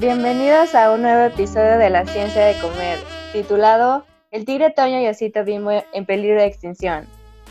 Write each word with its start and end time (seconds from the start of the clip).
Bienvenidos 0.00 0.76
a 0.76 0.92
un 0.92 1.02
nuevo 1.02 1.24
episodio 1.24 1.76
de 1.76 1.90
La 1.90 2.06
Ciencia 2.06 2.44
de 2.44 2.54
Comer, 2.60 3.00
titulado 3.32 4.04
El 4.30 4.44
tigre 4.44 4.70
toño 4.70 5.00
y 5.00 5.08
osito 5.08 5.44
bimbo 5.44 5.72
en 5.92 6.06
peligro 6.06 6.40
de 6.40 6.46
extinción, 6.46 7.04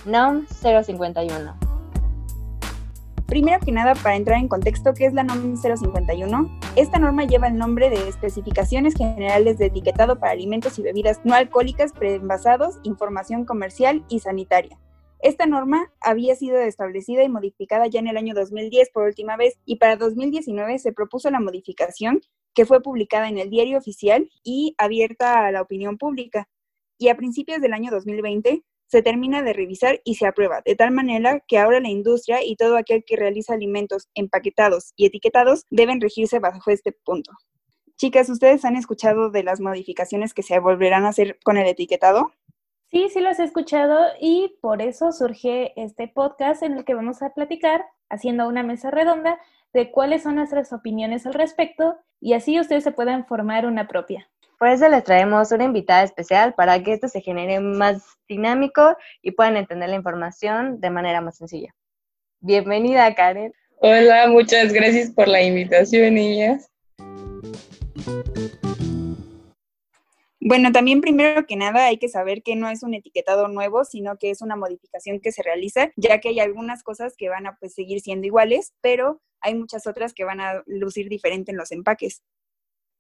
NOM 0.06 0.46
051. 0.48 1.58
Primero 3.26 3.60
que 3.60 3.74
nada, 3.74 3.96
para 3.96 4.16
entrar 4.16 4.40
en 4.40 4.48
contexto, 4.48 4.94
¿qué 4.94 5.08
es 5.08 5.14
la 5.14 5.24
NOM 5.24 5.58
051? 5.58 6.60
Esta 6.78 7.00
norma 7.00 7.26
lleva 7.26 7.48
el 7.50 7.58
nombre 7.58 7.90
de 7.90 8.08
Especificaciones 8.08 8.94
Generales 8.94 9.58
de 9.58 9.66
Etiquetado 9.66 10.18
para 10.18 10.32
Alimentos 10.32 10.80
y 10.80 10.84
Bebidas 10.84 11.20
No 11.26 11.36
Alcohólicas 11.36 11.92
Preenvasados, 11.92 12.80
Información 12.84 13.44
Comercial 13.44 14.06
y 14.08 14.22
Sanitaria. 14.22 14.78
Esta 15.20 15.46
norma 15.48 15.92
había 16.00 16.36
sido 16.36 16.60
establecida 16.60 17.24
y 17.24 17.30
modificada 17.30 17.88
ya 17.88 18.00
en 18.00 18.08
el 18.08 18.18
año 18.18 18.36
2010 18.36 18.92
por 18.92 19.08
última 19.08 19.36
vez 19.36 19.58
y 19.66 19.78
para 19.78 19.96
2019 19.96 20.78
se 20.78 20.94
propuso 20.94 21.32
la 21.32 21.40
modificación 21.40 22.22
que 22.54 22.66
fue 22.66 22.82
publicada 22.82 23.28
en 23.28 23.38
el 23.38 23.50
diario 23.50 23.78
oficial 23.78 24.30
y 24.44 24.76
abierta 24.78 25.46
a 25.46 25.52
la 25.52 25.62
opinión 25.62 25.98
pública. 25.98 26.48
Y 26.98 27.10
a 27.10 27.18
principios 27.18 27.62
del 27.62 27.74
año 27.74 27.92
2020 27.92 28.64
se 28.88 29.02
termina 29.02 29.44
de 29.44 29.54
revisar 29.54 30.02
y 30.04 30.16
se 30.16 30.28
aprueba, 30.28 30.62
de 30.66 30.76
tal 30.76 30.92
manera 30.92 31.44
que 31.48 31.58
ahora 31.58 31.80
la 31.80 31.90
industria 31.90 32.44
y 32.44 32.56
todo 32.56 32.78
aquel 32.78 33.04
que 33.06 33.18
realiza 33.18 33.54
alimentos 33.54 34.08
empaquetados 34.16 34.94
y 34.96 35.06
etiquetados 35.06 35.66
deben 35.70 36.00
regirse 36.00 36.40
bajo 36.40 36.72
este 36.72 36.92
punto. 36.92 37.32
Chicas, 37.98 38.30
¿ustedes 38.30 38.64
han 38.64 38.76
escuchado 38.76 39.30
de 39.30 39.44
las 39.44 39.60
modificaciones 39.60 40.34
que 40.34 40.44
se 40.44 40.60
volverán 40.60 41.06
a 41.06 41.10
hacer 41.10 41.38
con 41.44 41.58
el 41.58 41.68
etiquetado? 41.68 42.32
Sí, 42.90 43.10
sí 43.10 43.20
los 43.20 43.38
he 43.38 43.44
escuchado 43.44 43.98
y 44.22 44.58
por 44.62 44.82
eso 44.82 45.12
surge 45.12 45.74
este 45.76 46.08
podcast 46.08 46.64
en 46.64 46.78
el 46.78 46.86
que 46.86 46.94
vamos 46.94 47.22
a 47.22 47.34
platicar, 47.34 47.86
haciendo 48.10 48.48
una 48.48 48.64
mesa 48.64 48.92
redonda, 48.92 49.40
de 49.74 49.92
cuáles 49.92 50.24
son 50.24 50.36
nuestras 50.36 50.72
opiniones 50.72 51.26
al 51.26 51.34
respecto 51.34 51.98
y 52.22 52.34
así 52.34 52.58
ustedes 52.58 52.86
se 52.86 52.94
puedan 52.94 53.26
formar 53.26 53.66
una 53.66 53.90
propia. 53.90 54.30
Por 54.58 54.70
eso 54.70 54.88
les 54.88 55.04
traemos 55.04 55.52
una 55.52 55.66
invitada 55.66 56.04
especial 56.04 56.54
para 56.54 56.82
que 56.82 56.94
esto 56.94 57.10
se 57.10 57.20
genere 57.20 57.60
más 57.60 58.04
dinámico 58.28 58.96
y 59.22 59.32
puedan 59.32 59.58
entender 59.58 59.90
la 59.90 59.96
información 59.96 60.80
de 60.80 60.90
manera 60.90 61.20
más 61.20 61.38
sencilla. 61.38 61.76
Bienvenida, 62.40 63.14
Karen. 63.14 63.54
Hola, 63.82 64.28
muchas 64.30 64.72
gracias 64.72 65.12
por 65.12 65.28
la 65.28 65.42
invitación, 65.42 66.14
niñas. 66.14 66.72
Bueno, 70.50 70.72
también 70.72 71.02
primero 71.02 71.46
que 71.46 71.58
nada 71.58 71.88
hay 71.88 71.98
que 71.98 72.08
saber 72.08 72.42
que 72.42 72.56
no 72.56 72.70
es 72.70 72.82
un 72.82 72.94
etiquetado 72.94 73.50
nuevo, 73.50 73.84
sino 73.84 74.16
que 74.18 74.30
es 74.30 74.42
una 74.42 74.56
modificación 74.56 75.20
que 75.20 75.34
se 75.34 75.44
realiza, 75.44 75.92
ya 75.98 76.20
que 76.22 76.30
hay 76.30 76.40
algunas 76.40 76.84
cosas 76.84 77.16
que 77.18 77.28
van 77.28 77.48
a 77.48 77.58
pues, 77.60 77.74
seguir 77.74 78.00
siendo 78.00 78.28
iguales, 78.28 78.74
pero 78.80 79.22
hay 79.42 79.56
muchas 79.56 79.88
otras 79.88 80.14
que 80.14 80.24
van 80.24 80.40
a 80.40 80.64
lucir 80.66 81.10
diferente 81.10 81.52
en 81.52 81.58
los 81.58 81.74
empaques. 81.74 82.24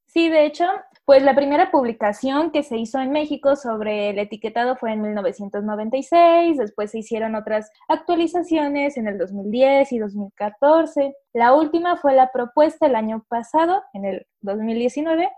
Sí, 0.07 0.29
de 0.29 0.45
hecho, 0.45 0.65
pues 1.05 1.21
la 1.23 1.35
primera 1.35 1.71
publicación 1.71 2.51
que 2.51 2.63
se 2.63 2.77
hizo 2.77 2.99
en 2.99 3.11
México 3.11 3.55
sobre 3.55 4.09
el 4.09 4.19
etiquetado 4.19 4.75
fue 4.75 4.91
en 4.91 5.01
1996, 5.01 6.57
después 6.57 6.91
se 6.91 6.99
hicieron 6.99 7.35
otras 7.35 7.69
actualizaciones 7.87 8.97
en 8.97 9.07
el 9.07 9.17
2010 9.17 9.91
y 9.93 9.99
2014. 9.99 11.13
La 11.33 11.53
última 11.53 11.95
fue 11.97 12.13
la 12.13 12.31
propuesta 12.33 12.87
el 12.87 12.95
año 12.95 13.25
pasado, 13.29 13.83
en 13.93 14.05
el 14.05 14.27
2019, 14.41 15.29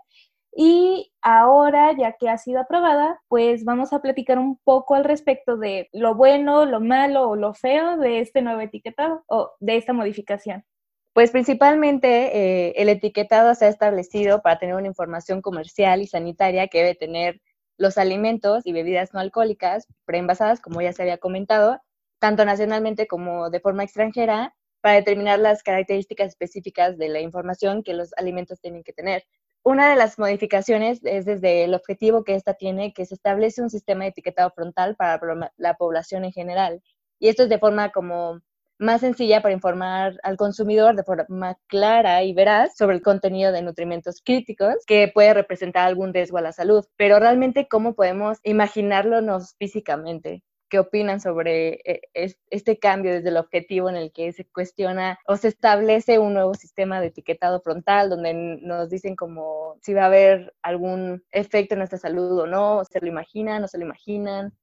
y 0.52 1.12
ahora, 1.22 1.92
ya 1.96 2.12
que 2.18 2.28
ha 2.28 2.38
sido 2.38 2.60
aprobada, 2.60 3.20
pues 3.28 3.64
vamos 3.64 3.92
a 3.92 4.02
platicar 4.02 4.38
un 4.38 4.58
poco 4.64 4.94
al 4.94 5.04
respecto 5.04 5.56
de 5.56 5.88
lo 5.92 6.14
bueno, 6.14 6.64
lo 6.66 6.80
malo 6.80 7.28
o 7.30 7.36
lo 7.36 7.54
feo 7.54 7.96
de 7.96 8.20
este 8.20 8.42
nuevo 8.42 8.60
etiquetado 8.60 9.22
o 9.28 9.52
de 9.60 9.76
esta 9.76 9.92
modificación. 9.92 10.64
Pues 11.12 11.30
principalmente 11.32 12.68
eh, 12.68 12.74
el 12.76 12.88
etiquetado 12.88 13.54
se 13.54 13.66
ha 13.66 13.68
establecido 13.68 14.42
para 14.42 14.58
tener 14.58 14.74
una 14.76 14.86
información 14.86 15.42
comercial 15.42 16.02
y 16.02 16.06
sanitaria 16.06 16.68
que 16.68 16.78
debe 16.78 16.94
tener 16.94 17.40
los 17.78 17.98
alimentos 17.98 18.66
y 18.66 18.72
bebidas 18.72 19.14
no 19.14 19.20
alcohólicas 19.20 19.86
preenvasadas, 20.04 20.60
como 20.60 20.82
ya 20.82 20.92
se 20.92 21.02
había 21.02 21.18
comentado, 21.18 21.80
tanto 22.18 22.44
nacionalmente 22.44 23.06
como 23.06 23.50
de 23.50 23.60
forma 23.60 23.84
extranjera, 23.84 24.54
para 24.82 24.96
determinar 24.96 25.38
las 25.38 25.62
características 25.62 26.28
específicas 26.28 26.96
de 26.98 27.08
la 27.08 27.20
información 27.20 27.82
que 27.82 27.94
los 27.94 28.12
alimentos 28.16 28.60
tienen 28.60 28.82
que 28.82 28.92
tener. 28.92 29.24
Una 29.62 29.90
de 29.90 29.96
las 29.96 30.18
modificaciones 30.18 31.00
es 31.04 31.26
desde 31.26 31.64
el 31.64 31.74
objetivo 31.74 32.24
que 32.24 32.34
esta 32.34 32.54
tiene, 32.54 32.94
que 32.94 33.04
se 33.04 33.14
establece 33.14 33.60
un 33.62 33.68
sistema 33.68 34.04
de 34.04 34.10
etiquetado 34.10 34.50
frontal 34.50 34.96
para 34.96 35.20
la 35.58 35.74
población 35.74 36.24
en 36.24 36.32
general. 36.32 36.82
Y 37.18 37.28
esto 37.28 37.42
es 37.42 37.50
de 37.50 37.58
forma 37.58 37.90
como 37.90 38.40
más 38.78 39.02
sencilla 39.02 39.42
para 39.42 39.52
informar 39.52 40.18
al 40.22 40.38
consumidor 40.38 40.96
de 40.96 41.04
forma 41.04 41.58
clara 41.66 42.22
y 42.24 42.32
veraz 42.32 42.74
sobre 42.76 42.96
el 42.96 43.02
contenido 43.02 43.52
de 43.52 43.60
nutrimentos 43.60 44.22
críticos 44.24 44.76
que 44.86 45.10
puede 45.12 45.34
representar 45.34 45.86
algún 45.86 46.14
riesgo 46.14 46.38
a 46.38 46.42
la 46.42 46.52
salud. 46.52 46.86
Pero 46.96 47.18
realmente, 47.18 47.68
¿cómo 47.68 47.94
podemos 47.94 48.38
imaginarlo 48.42 49.20
físicamente? 49.58 50.42
Qué 50.70 50.78
opinan 50.78 51.20
sobre 51.20 51.80
eh, 51.84 52.00
este 52.48 52.78
cambio 52.78 53.12
desde 53.12 53.28
el 53.28 53.36
objetivo 53.36 53.90
en 53.90 53.96
el 53.96 54.12
que 54.12 54.32
se 54.32 54.46
cuestiona 54.46 55.18
o 55.26 55.36
se 55.36 55.48
establece 55.48 56.18
un 56.18 56.32
nuevo 56.32 56.54
sistema 56.54 57.00
de 57.00 57.08
etiquetado 57.08 57.60
frontal 57.60 58.08
donde 58.08 58.32
nos 58.32 58.88
dicen 58.88 59.16
como 59.16 59.76
si 59.82 59.92
va 59.92 60.04
a 60.04 60.06
haber 60.06 60.54
algún 60.62 61.22
efecto 61.32 61.74
en 61.74 61.80
nuestra 61.80 61.98
salud 61.98 62.38
o 62.38 62.46
no, 62.46 62.82
se 62.84 63.00
lo 63.00 63.08
imaginan 63.08 63.64
o 63.64 63.68
se 63.68 63.76
lo 63.76 63.84
imaginan. 63.84 64.54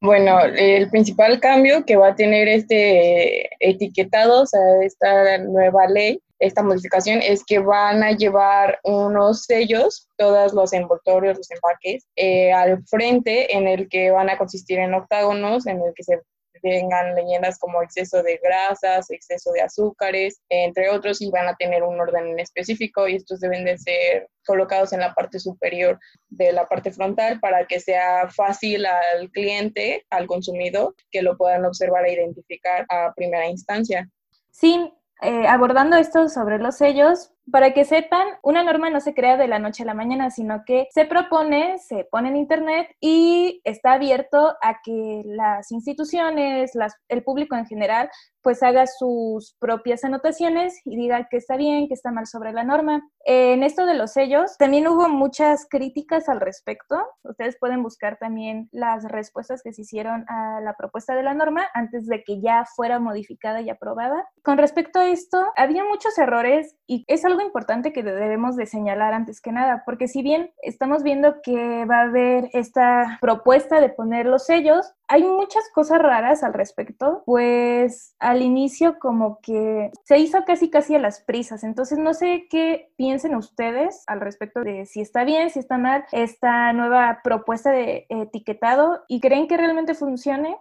Bueno, 0.00 0.38
el 0.40 0.88
principal 0.90 1.40
cambio 1.40 1.84
que 1.84 1.96
va 1.96 2.08
a 2.08 2.14
tener 2.14 2.48
este 2.48 3.48
etiquetado, 3.60 4.42
o 4.42 4.46
sea, 4.46 4.60
esta 4.82 5.38
nueva 5.38 5.86
ley, 5.88 6.22
esta 6.38 6.62
modificación 6.62 7.20
es 7.22 7.44
que 7.44 7.58
van 7.58 8.02
a 8.02 8.12
llevar 8.12 8.78
unos 8.84 9.44
sellos, 9.44 10.08
todos 10.16 10.52
los 10.52 10.72
envoltorios, 10.72 11.38
los 11.38 11.50
empaques, 11.50 12.06
eh, 12.16 12.52
al 12.52 12.84
frente 12.86 13.56
en 13.56 13.66
el 13.66 13.88
que 13.88 14.10
van 14.10 14.28
a 14.28 14.38
consistir 14.38 14.78
en 14.78 14.94
octágonos, 14.94 15.66
en 15.66 15.80
el 15.80 15.92
que 15.94 16.02
se 16.02 16.20
tengan 16.62 17.14
leyendas 17.14 17.58
como 17.58 17.82
exceso 17.82 18.22
de 18.22 18.40
grasas, 18.42 19.10
exceso 19.10 19.52
de 19.52 19.62
azúcares, 19.62 20.40
entre 20.48 20.90
otros, 20.90 21.20
y 21.20 21.30
van 21.30 21.48
a 21.48 21.56
tener 21.56 21.82
un 21.82 22.00
orden 22.00 22.38
específico 22.38 23.06
y 23.08 23.16
estos 23.16 23.40
deben 23.40 23.64
de 23.64 23.78
ser 23.78 24.28
colocados 24.44 24.92
en 24.92 25.00
la 25.00 25.14
parte 25.14 25.38
superior 25.38 25.98
de 26.28 26.52
la 26.52 26.66
parte 26.66 26.92
frontal 26.92 27.40
para 27.40 27.66
que 27.66 27.80
sea 27.80 28.28
fácil 28.28 28.86
al 28.86 29.30
cliente, 29.30 30.04
al 30.10 30.26
consumidor, 30.26 30.94
que 31.10 31.22
lo 31.22 31.36
puedan 31.36 31.64
observar 31.64 32.06
e 32.06 32.14
identificar 32.14 32.86
a 32.88 33.12
primera 33.14 33.46
instancia. 33.48 34.08
Sí, 34.50 34.92
eh, 35.20 35.46
abordando 35.46 35.96
esto 35.96 36.28
sobre 36.28 36.58
los 36.58 36.76
sellos, 36.76 37.30
para 37.50 37.72
que 37.72 37.84
sepan, 37.84 38.26
una 38.42 38.62
norma 38.62 38.90
no 38.90 39.00
se 39.00 39.14
crea 39.14 39.36
de 39.36 39.48
la 39.48 39.58
noche 39.58 39.82
a 39.82 39.86
la 39.86 39.94
mañana, 39.94 40.30
sino 40.30 40.62
que 40.64 40.88
se 40.90 41.04
propone, 41.04 41.78
se 41.78 42.04
pone 42.04 42.28
en 42.28 42.36
Internet 42.36 42.88
y 43.00 43.60
está 43.64 43.92
abierto 43.94 44.56
a 44.62 44.80
que 44.82 45.22
las 45.24 45.70
instituciones, 45.70 46.72
el 47.08 47.22
público 47.22 47.56
en 47.56 47.66
general, 47.66 48.10
pues 48.46 48.62
haga 48.62 48.86
sus 48.86 49.56
propias 49.58 50.04
anotaciones 50.04 50.80
y 50.84 50.94
diga 50.94 51.26
que 51.28 51.36
está 51.36 51.56
bien, 51.56 51.88
que 51.88 51.94
está 51.94 52.12
mal 52.12 52.28
sobre 52.28 52.52
la 52.52 52.62
norma. 52.62 53.02
En 53.24 53.64
esto 53.64 53.86
de 53.86 53.94
los 53.94 54.12
sellos, 54.12 54.56
también 54.56 54.86
hubo 54.86 55.08
muchas 55.08 55.66
críticas 55.68 56.28
al 56.28 56.40
respecto. 56.40 56.96
Ustedes 57.24 57.56
pueden 57.58 57.82
buscar 57.82 58.18
también 58.18 58.68
las 58.70 59.02
respuestas 59.02 59.62
que 59.64 59.72
se 59.72 59.82
hicieron 59.82 60.24
a 60.28 60.60
la 60.60 60.74
propuesta 60.74 61.16
de 61.16 61.24
la 61.24 61.34
norma 61.34 61.66
antes 61.74 62.06
de 62.06 62.22
que 62.22 62.40
ya 62.40 62.64
fuera 62.76 63.00
modificada 63.00 63.62
y 63.62 63.68
aprobada. 63.68 64.28
Con 64.44 64.58
respecto 64.58 65.00
a 65.00 65.08
esto, 65.08 65.44
había 65.56 65.82
muchos 65.82 66.16
errores 66.16 66.76
y 66.86 67.04
es 67.08 67.24
algo 67.24 67.35
importante 67.42 67.92
que 67.92 68.02
debemos 68.02 68.56
de 68.56 68.66
señalar 68.66 69.14
antes 69.14 69.40
que 69.40 69.52
nada, 69.52 69.82
porque 69.84 70.08
si 70.08 70.22
bien 70.22 70.52
estamos 70.62 71.02
viendo 71.02 71.40
que 71.42 71.84
va 71.84 71.98
a 71.98 72.08
haber 72.08 72.50
esta 72.52 73.18
propuesta 73.20 73.80
de 73.80 73.88
poner 73.88 74.26
los 74.26 74.46
sellos, 74.46 74.92
hay 75.08 75.22
muchas 75.22 75.62
cosas 75.72 76.00
raras 76.00 76.42
al 76.42 76.52
respecto, 76.52 77.22
pues 77.26 78.14
al 78.18 78.42
inicio 78.42 78.98
como 78.98 79.38
que 79.40 79.90
se 80.04 80.18
hizo 80.18 80.44
casi 80.44 80.68
casi 80.68 80.94
a 80.94 80.98
las 80.98 81.20
prisas, 81.20 81.62
entonces 81.64 81.98
no 81.98 82.12
sé 82.14 82.46
qué 82.50 82.90
piensen 82.96 83.36
ustedes 83.36 84.02
al 84.06 84.20
respecto 84.20 84.62
de 84.62 84.86
si 84.86 85.00
está 85.00 85.24
bien, 85.24 85.50
si 85.50 85.60
está 85.60 85.78
mal 85.78 86.04
esta 86.12 86.72
nueva 86.72 87.20
propuesta 87.22 87.70
de 87.70 88.06
etiquetado 88.08 89.04
y 89.08 89.20
creen 89.20 89.46
que 89.46 89.56
realmente 89.56 89.94
funcione. 89.94 90.56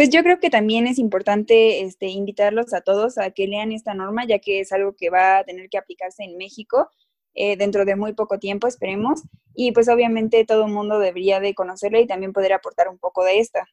Pues 0.00 0.08
yo 0.08 0.22
creo 0.22 0.40
que 0.40 0.48
también 0.48 0.86
es 0.86 0.98
importante 0.98 1.82
este, 1.82 2.06
invitarlos 2.06 2.72
a 2.72 2.80
todos 2.80 3.18
a 3.18 3.32
que 3.32 3.46
lean 3.46 3.70
esta 3.70 3.92
norma, 3.92 4.24
ya 4.26 4.38
que 4.38 4.60
es 4.60 4.72
algo 4.72 4.94
que 4.96 5.10
va 5.10 5.36
a 5.36 5.44
tener 5.44 5.68
que 5.68 5.76
aplicarse 5.76 6.24
en 6.24 6.38
México 6.38 6.88
eh, 7.34 7.58
dentro 7.58 7.84
de 7.84 7.96
muy 7.96 8.14
poco 8.14 8.38
tiempo, 8.38 8.66
esperemos. 8.66 9.20
Y 9.54 9.72
pues 9.72 9.90
obviamente 9.90 10.46
todo 10.46 10.64
el 10.64 10.72
mundo 10.72 10.98
debería 10.98 11.38
de 11.38 11.52
conocerla 11.52 12.00
y 12.00 12.06
también 12.06 12.32
poder 12.32 12.54
aportar 12.54 12.88
un 12.88 12.96
poco 12.96 13.24
de 13.24 13.40
esta. 13.40 13.68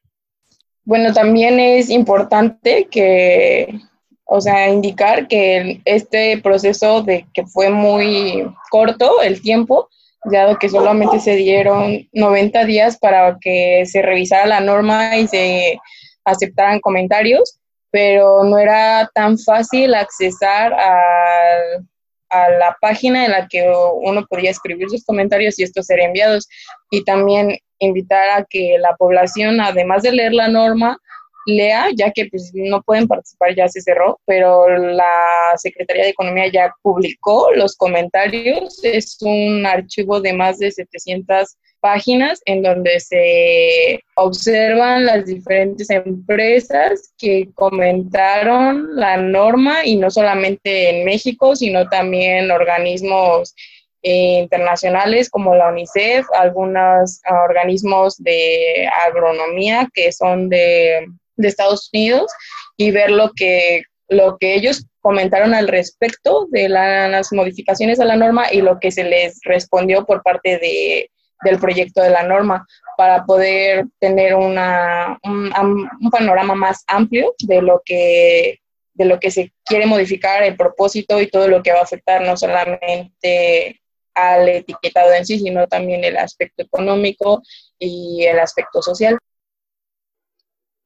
Bueno, 0.83 1.13
también 1.13 1.61
es 1.61 1.89
importante 1.89 2.89
que, 2.91 3.79
o 4.25 4.41
sea, 4.41 4.67
indicar 4.67 5.29
que 5.29 5.79
este 5.85 6.39
proceso 6.39 7.03
de 7.03 7.25
que 7.33 7.45
fue 7.45 7.69
muy 7.69 8.53
corto 8.69 9.21
el 9.21 9.41
tiempo, 9.41 9.87
dado 10.25 10.59
que 10.59 10.67
solamente 10.67 11.21
se 11.21 11.37
dieron 11.37 12.09
90 12.11 12.65
días 12.65 12.97
para 12.97 13.37
que 13.39 13.85
se 13.85 14.01
revisara 14.01 14.45
la 14.45 14.59
norma 14.59 15.15
y 15.15 15.29
se 15.29 15.79
aceptaran 16.27 16.79
comentarios, 16.79 17.59
pero 17.89 18.43
no 18.43 18.57
era 18.57 19.09
tan 19.13 19.37
fácil 19.39 19.95
accesar 19.95 20.73
a 20.73 22.49
la 22.49 22.75
página 22.81 23.25
en 23.25 23.31
la 23.31 23.47
que 23.47 23.71
uno 24.01 24.25
podría 24.29 24.51
escribir 24.51 24.89
sus 24.89 25.05
comentarios 25.05 25.57
y 25.57 25.63
estos 25.63 25.85
ser 25.85 25.99
enviados. 26.01 26.47
Y 26.91 27.03
también 27.03 27.57
invitar 27.79 28.29
a 28.29 28.45
que 28.47 28.77
la 28.79 28.95
población, 28.95 29.61
además 29.61 30.03
de 30.03 30.11
leer 30.11 30.33
la 30.33 30.49
norma, 30.49 30.99
lea, 31.45 31.87
ya 31.95 32.11
que 32.11 32.27
pues, 32.29 32.51
no 32.53 32.81
pueden 32.81 33.07
participar, 33.07 33.55
ya 33.55 33.69
se 33.69 33.81
cerró, 33.81 34.19
pero 34.25 34.67
la 34.67 35.53
Secretaría 35.55 36.03
de 36.03 36.09
Economía 36.09 36.51
ya 36.51 36.73
publicó 36.81 37.51
los 37.53 37.77
comentarios. 37.77 38.83
Es 38.83 39.17
un 39.21 39.65
archivo 39.65 40.19
de 40.19 40.33
más 40.33 40.59
de 40.59 40.71
700 40.71 41.57
páginas 41.79 42.41
en 42.45 42.61
donde 42.61 42.99
se 42.99 44.03
observan 44.15 45.05
las 45.05 45.25
diferentes 45.25 45.89
empresas 45.89 47.13
que 47.17 47.49
comentaron 47.53 48.95
la 48.95 49.17
norma 49.17 49.85
y 49.85 49.95
no 49.95 50.09
solamente 50.09 50.89
en 50.89 51.05
México, 51.05 51.55
sino 51.55 51.87
también 51.89 52.51
organismos 52.51 53.55
eh, 54.03 54.39
internacionales 54.39 55.29
como 55.29 55.55
la 55.55 55.69
UNICEF, 55.69 56.25
algunos 56.33 57.19
ah, 57.25 57.43
organismos 57.43 58.17
de 58.17 58.87
agronomía 59.05 59.89
que 59.93 60.11
son 60.11 60.49
de, 60.49 61.07
de 61.35 61.47
Estados 61.47 61.89
Unidos 61.93 62.31
y 62.77 62.91
ver 62.91 63.09
lo 63.09 63.31
que, 63.35 63.83
lo 64.07 64.37
que 64.37 64.53
ellos 64.53 64.85
comentaron 65.01 65.53
al 65.53 65.67
respecto 65.67 66.47
de 66.51 66.69
las 66.69 67.31
modificaciones 67.31 67.99
a 67.99 68.05
la 68.05 68.17
norma 68.17 68.51
y 68.51 68.61
lo 68.61 68.77
que 68.79 68.91
se 68.91 69.03
les 69.03 69.39
respondió 69.43 70.05
por 70.05 70.21
parte 70.21 70.57
de 70.57 71.09
del 71.43 71.59
proyecto 71.59 72.01
de 72.01 72.09
la 72.09 72.23
norma 72.23 72.65
para 72.97 73.25
poder 73.25 73.85
tener 73.99 74.35
una, 74.35 75.17
un, 75.23 76.09
panorama 76.11 76.55
más 76.55 76.83
amplio 76.87 77.33
de 77.39 77.61
lo 77.61 77.81
que 77.85 78.59
de 78.93 79.05
lo 79.05 79.19
que 79.19 79.29
se 79.29 79.53
quiere 79.63 79.85
modificar, 79.85 80.41
el 80.41 80.57
propósito 80.57 81.21
y 81.21 81.27
todo 81.27 81.47
lo 81.47 81.61
que 81.61 81.71
va 81.71 81.81
a 81.81 81.83
afectar 81.83 82.25
no 82.25 82.35
solamente 82.35 83.79
al 84.15 84.49
etiquetado 84.49 85.13
en 85.13 85.23
sí, 85.23 85.37
sino 85.37 85.67
también 85.67 86.03
el 86.03 86.17
aspecto 86.17 86.63
económico 86.63 87.43
y 87.77 88.25
el 88.25 88.39
aspecto 88.39 88.81
social. 88.81 89.19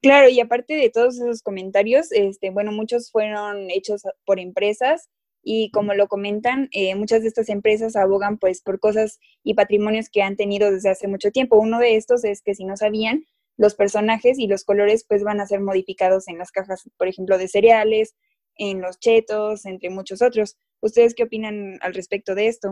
Claro, 0.01 0.27
y 0.27 0.41
aparte 0.41 0.73
de 0.73 0.89
todos 0.89 1.15
esos 1.15 1.41
comentarios, 1.41 2.11
este, 2.11 2.49
bueno, 2.49 2.73
muchos 2.73 3.11
fueron 3.11 3.69
hechos 3.69 4.01
por 4.25 4.41
empresas 4.41 5.07
y 5.43 5.71
como 5.71 5.93
lo 5.93 6.07
comentan, 6.07 6.69
eh, 6.71 6.95
muchas 6.95 7.21
de 7.21 7.27
estas 7.27 7.49
empresas 7.49 7.95
abogan 7.95 8.37
pues 8.37 8.61
por 8.61 8.79
cosas 8.79 9.19
y 9.43 9.53
patrimonios 9.55 10.09
que 10.09 10.21
han 10.21 10.35
tenido 10.35 10.71
desde 10.71 10.89
hace 10.89 11.07
mucho 11.07 11.31
tiempo. 11.31 11.57
Uno 11.57 11.79
de 11.79 11.95
estos 11.95 12.23
es 12.23 12.41
que 12.41 12.55
si 12.55 12.65
no 12.65 12.77
sabían, 12.77 13.25
los 13.57 13.75
personajes 13.75 14.39
y 14.39 14.47
los 14.47 14.63
colores 14.63 15.05
pues 15.07 15.23
van 15.23 15.39
a 15.39 15.45
ser 15.45 15.61
modificados 15.61 16.27
en 16.27 16.37
las 16.37 16.51
cajas, 16.51 16.89
por 16.97 17.07
ejemplo, 17.07 17.37
de 17.37 17.47
cereales, 17.47 18.15
en 18.55 18.81
los 18.81 18.99
chetos, 18.99 19.65
entre 19.65 19.89
muchos 19.89 20.21
otros. 20.21 20.57
¿Ustedes 20.81 21.15
qué 21.15 21.23
opinan 21.23 21.77
al 21.81 21.93
respecto 21.93 22.35
de 22.35 22.47
esto? 22.47 22.71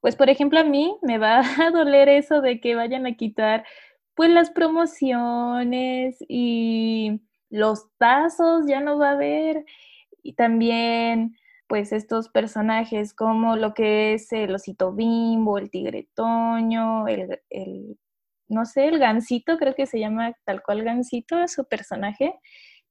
Pues 0.00 0.16
por 0.16 0.28
ejemplo 0.28 0.58
a 0.58 0.64
mí 0.64 0.96
me 1.02 1.18
va 1.18 1.40
a 1.66 1.70
doler 1.70 2.08
eso 2.08 2.40
de 2.40 2.60
que 2.60 2.74
vayan 2.74 3.06
a 3.06 3.16
quitar 3.16 3.64
pues 4.14 4.30
las 4.30 4.50
promociones 4.50 6.16
y 6.28 7.20
los 7.50 7.88
tazos, 7.98 8.66
ya 8.66 8.80
no 8.80 8.98
va 8.98 9.10
a 9.10 9.12
haber 9.12 9.64
y 10.24 10.34
también 10.34 11.36
pues 11.68 11.92
estos 11.92 12.28
personajes 12.28 13.14
como 13.14 13.56
lo 13.56 13.74
que 13.74 14.14
es 14.14 14.32
el 14.32 14.54
osito 14.54 14.92
bimbo, 14.92 15.58
el 15.58 15.70
tigre 15.70 16.08
toño, 16.14 17.06
el, 17.08 17.40
no 18.48 18.64
sé, 18.66 18.88
el 18.88 18.98
gansito, 18.98 19.56
creo 19.56 19.74
que 19.74 19.86
se 19.86 19.98
llama 19.98 20.34
tal 20.44 20.62
cual 20.62 20.82
gansito, 20.82 21.46
su 21.48 21.64
personaje. 21.66 22.34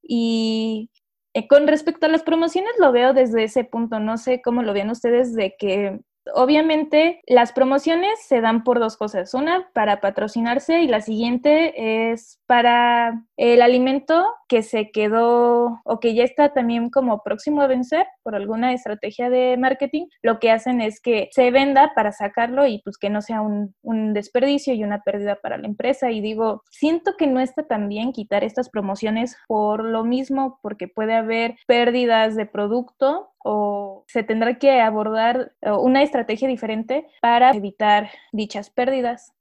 Y 0.02 0.90
eh, 1.34 1.46
con 1.48 1.66
respecto 1.68 2.06
a 2.06 2.08
las 2.08 2.22
promociones 2.22 2.72
lo 2.78 2.92
veo 2.92 3.12
desde 3.12 3.44
ese 3.44 3.64
punto, 3.64 4.00
no 4.00 4.18
sé 4.18 4.42
cómo 4.42 4.62
lo 4.62 4.72
vean 4.72 4.90
ustedes 4.90 5.34
de 5.34 5.54
que 5.58 6.00
Obviamente, 6.32 7.20
las 7.26 7.52
promociones 7.52 8.18
se 8.26 8.40
dan 8.40 8.64
por 8.64 8.78
dos 8.78 8.96
cosas. 8.96 9.34
Una, 9.34 9.68
para 9.72 10.00
patrocinarse 10.00 10.80
y 10.80 10.86
la 10.86 11.00
siguiente 11.00 12.12
es 12.12 12.40
para 12.46 13.24
el 13.36 13.60
alimento 13.60 14.24
que 14.48 14.62
se 14.62 14.90
quedó 14.90 15.80
o 15.84 16.00
que 16.00 16.14
ya 16.14 16.24
está 16.24 16.52
también 16.52 16.90
como 16.90 17.22
próximo 17.22 17.60
a 17.60 17.66
vencer 17.66 18.06
por 18.22 18.34
alguna 18.34 18.72
estrategia 18.72 19.28
de 19.28 19.56
marketing. 19.58 20.06
Lo 20.22 20.38
que 20.38 20.50
hacen 20.50 20.80
es 20.80 21.00
que 21.00 21.28
se 21.32 21.50
venda 21.50 21.92
para 21.94 22.12
sacarlo 22.12 22.66
y 22.66 22.80
pues 22.84 22.96
que 22.96 23.10
no 23.10 23.20
sea 23.20 23.42
un, 23.42 23.74
desperdicio 24.14 24.74
y 24.74 24.84
una 24.84 25.02
pérdida 25.02 25.36
para 25.36 25.58
la 25.58 25.66
empresa. 25.66 26.10
Y 26.10 26.20
digo, 26.20 26.62
siento 26.70 27.16
que 27.18 27.26
no 27.26 27.40
está 27.40 27.66
tan 27.66 27.88
bien 27.88 28.12
quitar 28.12 28.44
estas 28.44 28.68
promociones 28.70 29.36
por 29.48 29.84
lo 29.84 30.04
mismo, 30.04 30.58
porque 30.62 30.88
puede 30.88 31.14
haber 31.14 31.56
pérdidas 31.66 32.36
de 32.36 32.46
producto 32.46 33.33
o 33.44 34.04
se 34.08 34.22
tendrá 34.22 34.58
que 34.58 34.80
abordar 34.80 35.52
una 35.60 36.02
estrategia 36.02 36.48
diferente 36.48 37.06
para 37.20 37.50
evitar 37.50 38.10
dichas 38.32 38.70
pérdidas. 38.70 39.32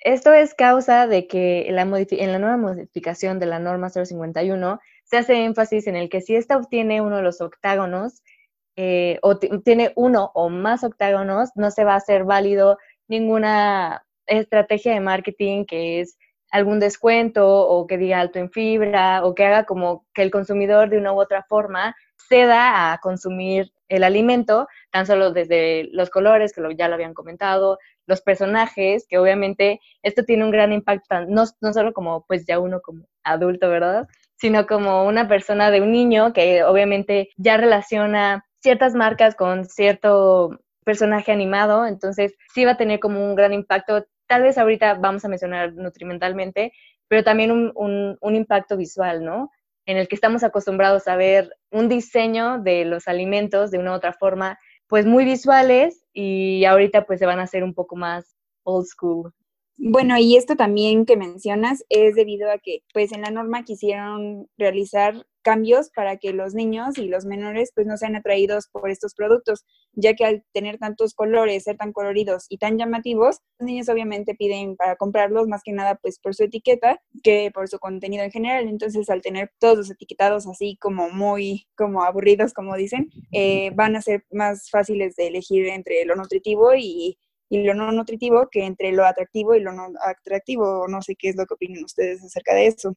Esto 0.00 0.32
es 0.32 0.54
causa 0.54 1.06
de 1.06 1.26
que 1.26 1.68
en 1.68 1.76
la 1.76 1.84
nueva 2.38 2.56
modificación 2.56 3.38
de 3.38 3.46
la 3.46 3.58
norma 3.58 3.90
051 3.90 4.80
se 5.04 5.16
hace 5.18 5.44
énfasis 5.44 5.86
en 5.86 5.96
el 5.96 6.08
que 6.08 6.22
si 6.22 6.34
ésta 6.34 6.56
obtiene 6.56 7.02
uno 7.02 7.16
de 7.16 7.22
los 7.22 7.40
octágonos 7.40 8.22
eh, 8.76 9.18
o 9.22 9.38
tiene 9.38 9.92
uno 9.96 10.30
o 10.34 10.48
más 10.48 10.82
octágonos, 10.82 11.50
no 11.56 11.70
se 11.70 11.84
va 11.84 11.92
a 11.92 11.98
hacer 11.98 12.24
válido 12.24 12.78
ninguna 13.06 14.06
estrategia 14.26 14.94
de 14.94 15.00
marketing 15.00 15.66
que 15.66 16.00
es 16.00 16.16
algún 16.50 16.80
descuento 16.80 17.46
o 17.48 17.86
que 17.86 17.98
diga 17.98 18.20
alto 18.20 18.38
en 18.38 18.50
fibra 18.50 19.24
o 19.24 19.34
que 19.34 19.44
haga 19.44 19.64
como 19.64 20.06
que 20.14 20.22
el 20.22 20.30
consumidor 20.30 20.88
de 20.88 20.98
una 20.98 21.12
u 21.12 21.20
otra 21.20 21.44
forma 21.48 21.94
ceda 22.28 22.92
a 22.92 22.98
consumir 22.98 23.72
el 23.88 24.04
alimento, 24.04 24.66
tan 24.90 25.06
solo 25.06 25.32
desde 25.32 25.88
los 25.92 26.10
colores, 26.10 26.52
que 26.52 26.62
ya 26.76 26.88
lo 26.88 26.94
habían 26.94 27.14
comentado, 27.14 27.78
los 28.06 28.20
personajes, 28.20 29.06
que 29.08 29.18
obviamente 29.18 29.80
esto 30.02 30.24
tiene 30.24 30.44
un 30.44 30.50
gran 30.50 30.72
impacto, 30.72 31.26
no, 31.28 31.44
no 31.60 31.72
solo 31.72 31.92
como 31.92 32.24
pues 32.26 32.46
ya 32.46 32.58
uno 32.58 32.80
como 32.80 33.06
adulto, 33.24 33.68
¿verdad? 33.68 34.08
Sino 34.36 34.66
como 34.66 35.04
una 35.04 35.28
persona 35.28 35.70
de 35.70 35.80
un 35.80 35.92
niño 35.92 36.32
que 36.32 36.64
obviamente 36.64 37.30
ya 37.36 37.56
relaciona 37.56 38.44
ciertas 38.60 38.94
marcas 38.94 39.34
con 39.34 39.64
cierto 39.64 40.58
personaje 40.84 41.32
animado, 41.32 41.86
entonces 41.86 42.34
sí 42.54 42.64
va 42.64 42.72
a 42.72 42.76
tener 42.76 43.00
como 43.00 43.24
un 43.24 43.34
gran 43.34 43.52
impacto. 43.52 44.06
Tal 44.26 44.42
vez 44.42 44.58
ahorita 44.58 44.94
vamos 44.94 45.24
a 45.24 45.28
mencionar 45.28 45.72
nutrimentalmente, 45.74 46.72
pero 47.08 47.24
también 47.24 47.50
un, 47.50 47.72
un, 47.74 48.16
un 48.20 48.34
impacto 48.34 48.76
visual, 48.76 49.24
¿no? 49.24 49.50
en 49.86 49.96
el 49.96 50.08
que 50.08 50.16
estamos 50.16 50.42
acostumbrados 50.42 51.06
a 51.08 51.16
ver 51.16 51.56
un 51.70 51.88
diseño 51.88 52.58
de 52.58 52.84
los 52.84 53.08
alimentos 53.08 53.70
de 53.70 53.78
una 53.78 53.92
u 53.92 53.94
otra 53.94 54.12
forma, 54.12 54.58
pues 54.88 55.06
muy 55.06 55.24
visuales 55.24 56.04
y 56.12 56.64
ahorita 56.64 57.06
pues 57.06 57.20
se 57.20 57.26
van 57.26 57.38
a 57.38 57.44
hacer 57.44 57.64
un 57.64 57.72
poco 57.72 57.96
más 57.96 58.36
old 58.64 58.86
school. 58.86 59.32
Bueno, 59.78 60.16
y 60.18 60.36
esto 60.36 60.56
también 60.56 61.06
que 61.06 61.16
mencionas 61.16 61.84
es 61.88 62.14
debido 62.14 62.50
a 62.50 62.58
que 62.58 62.82
pues 62.92 63.12
en 63.12 63.22
la 63.22 63.30
norma 63.30 63.64
quisieron 63.64 64.48
realizar 64.56 65.26
cambios 65.46 65.90
para 65.94 66.16
que 66.16 66.32
los 66.32 66.54
niños 66.54 66.98
y 66.98 67.06
los 67.06 67.24
menores 67.24 67.70
pues 67.72 67.86
no 67.86 67.96
sean 67.96 68.16
atraídos 68.16 68.66
por 68.72 68.90
estos 68.90 69.14
productos, 69.14 69.64
ya 69.92 70.14
que 70.14 70.24
al 70.24 70.44
tener 70.52 70.78
tantos 70.78 71.14
colores, 71.14 71.62
ser 71.62 71.76
tan 71.76 71.92
coloridos 71.92 72.46
y 72.48 72.58
tan 72.58 72.78
llamativos, 72.78 73.38
los 73.60 73.66
niños 73.68 73.88
obviamente 73.88 74.34
piden 74.34 74.74
para 74.74 74.96
comprarlos 74.96 75.46
más 75.46 75.62
que 75.64 75.70
nada 75.70 75.94
pues 76.02 76.18
por 76.18 76.34
su 76.34 76.42
etiqueta 76.42 77.00
que 77.22 77.52
por 77.54 77.68
su 77.68 77.78
contenido 77.78 78.24
en 78.24 78.32
general. 78.32 78.66
Entonces 78.66 79.08
al 79.08 79.22
tener 79.22 79.52
todos 79.60 79.78
los 79.78 79.90
etiquetados 79.90 80.48
así 80.48 80.76
como 80.80 81.10
muy 81.10 81.68
como 81.76 82.02
aburridos 82.02 82.52
como 82.52 82.74
dicen, 82.74 83.08
eh, 83.30 83.70
van 83.76 83.94
a 83.94 84.02
ser 84.02 84.24
más 84.32 84.68
fáciles 84.68 85.14
de 85.14 85.28
elegir 85.28 85.68
entre 85.68 86.04
lo 86.06 86.16
nutritivo 86.16 86.74
y 86.74 87.18
y 87.48 87.62
lo 87.62 87.74
no 87.74 87.92
nutritivo 87.92 88.48
que 88.50 88.64
entre 88.64 88.90
lo 88.90 89.04
atractivo 89.06 89.54
y 89.54 89.60
lo 89.60 89.72
no 89.72 89.86
atractivo. 90.04 90.88
No 90.88 91.00
sé 91.02 91.14
qué 91.16 91.28
es 91.28 91.36
lo 91.36 91.46
que 91.46 91.54
opinan 91.54 91.84
ustedes 91.84 92.24
acerca 92.24 92.52
de 92.54 92.66
eso. 92.66 92.96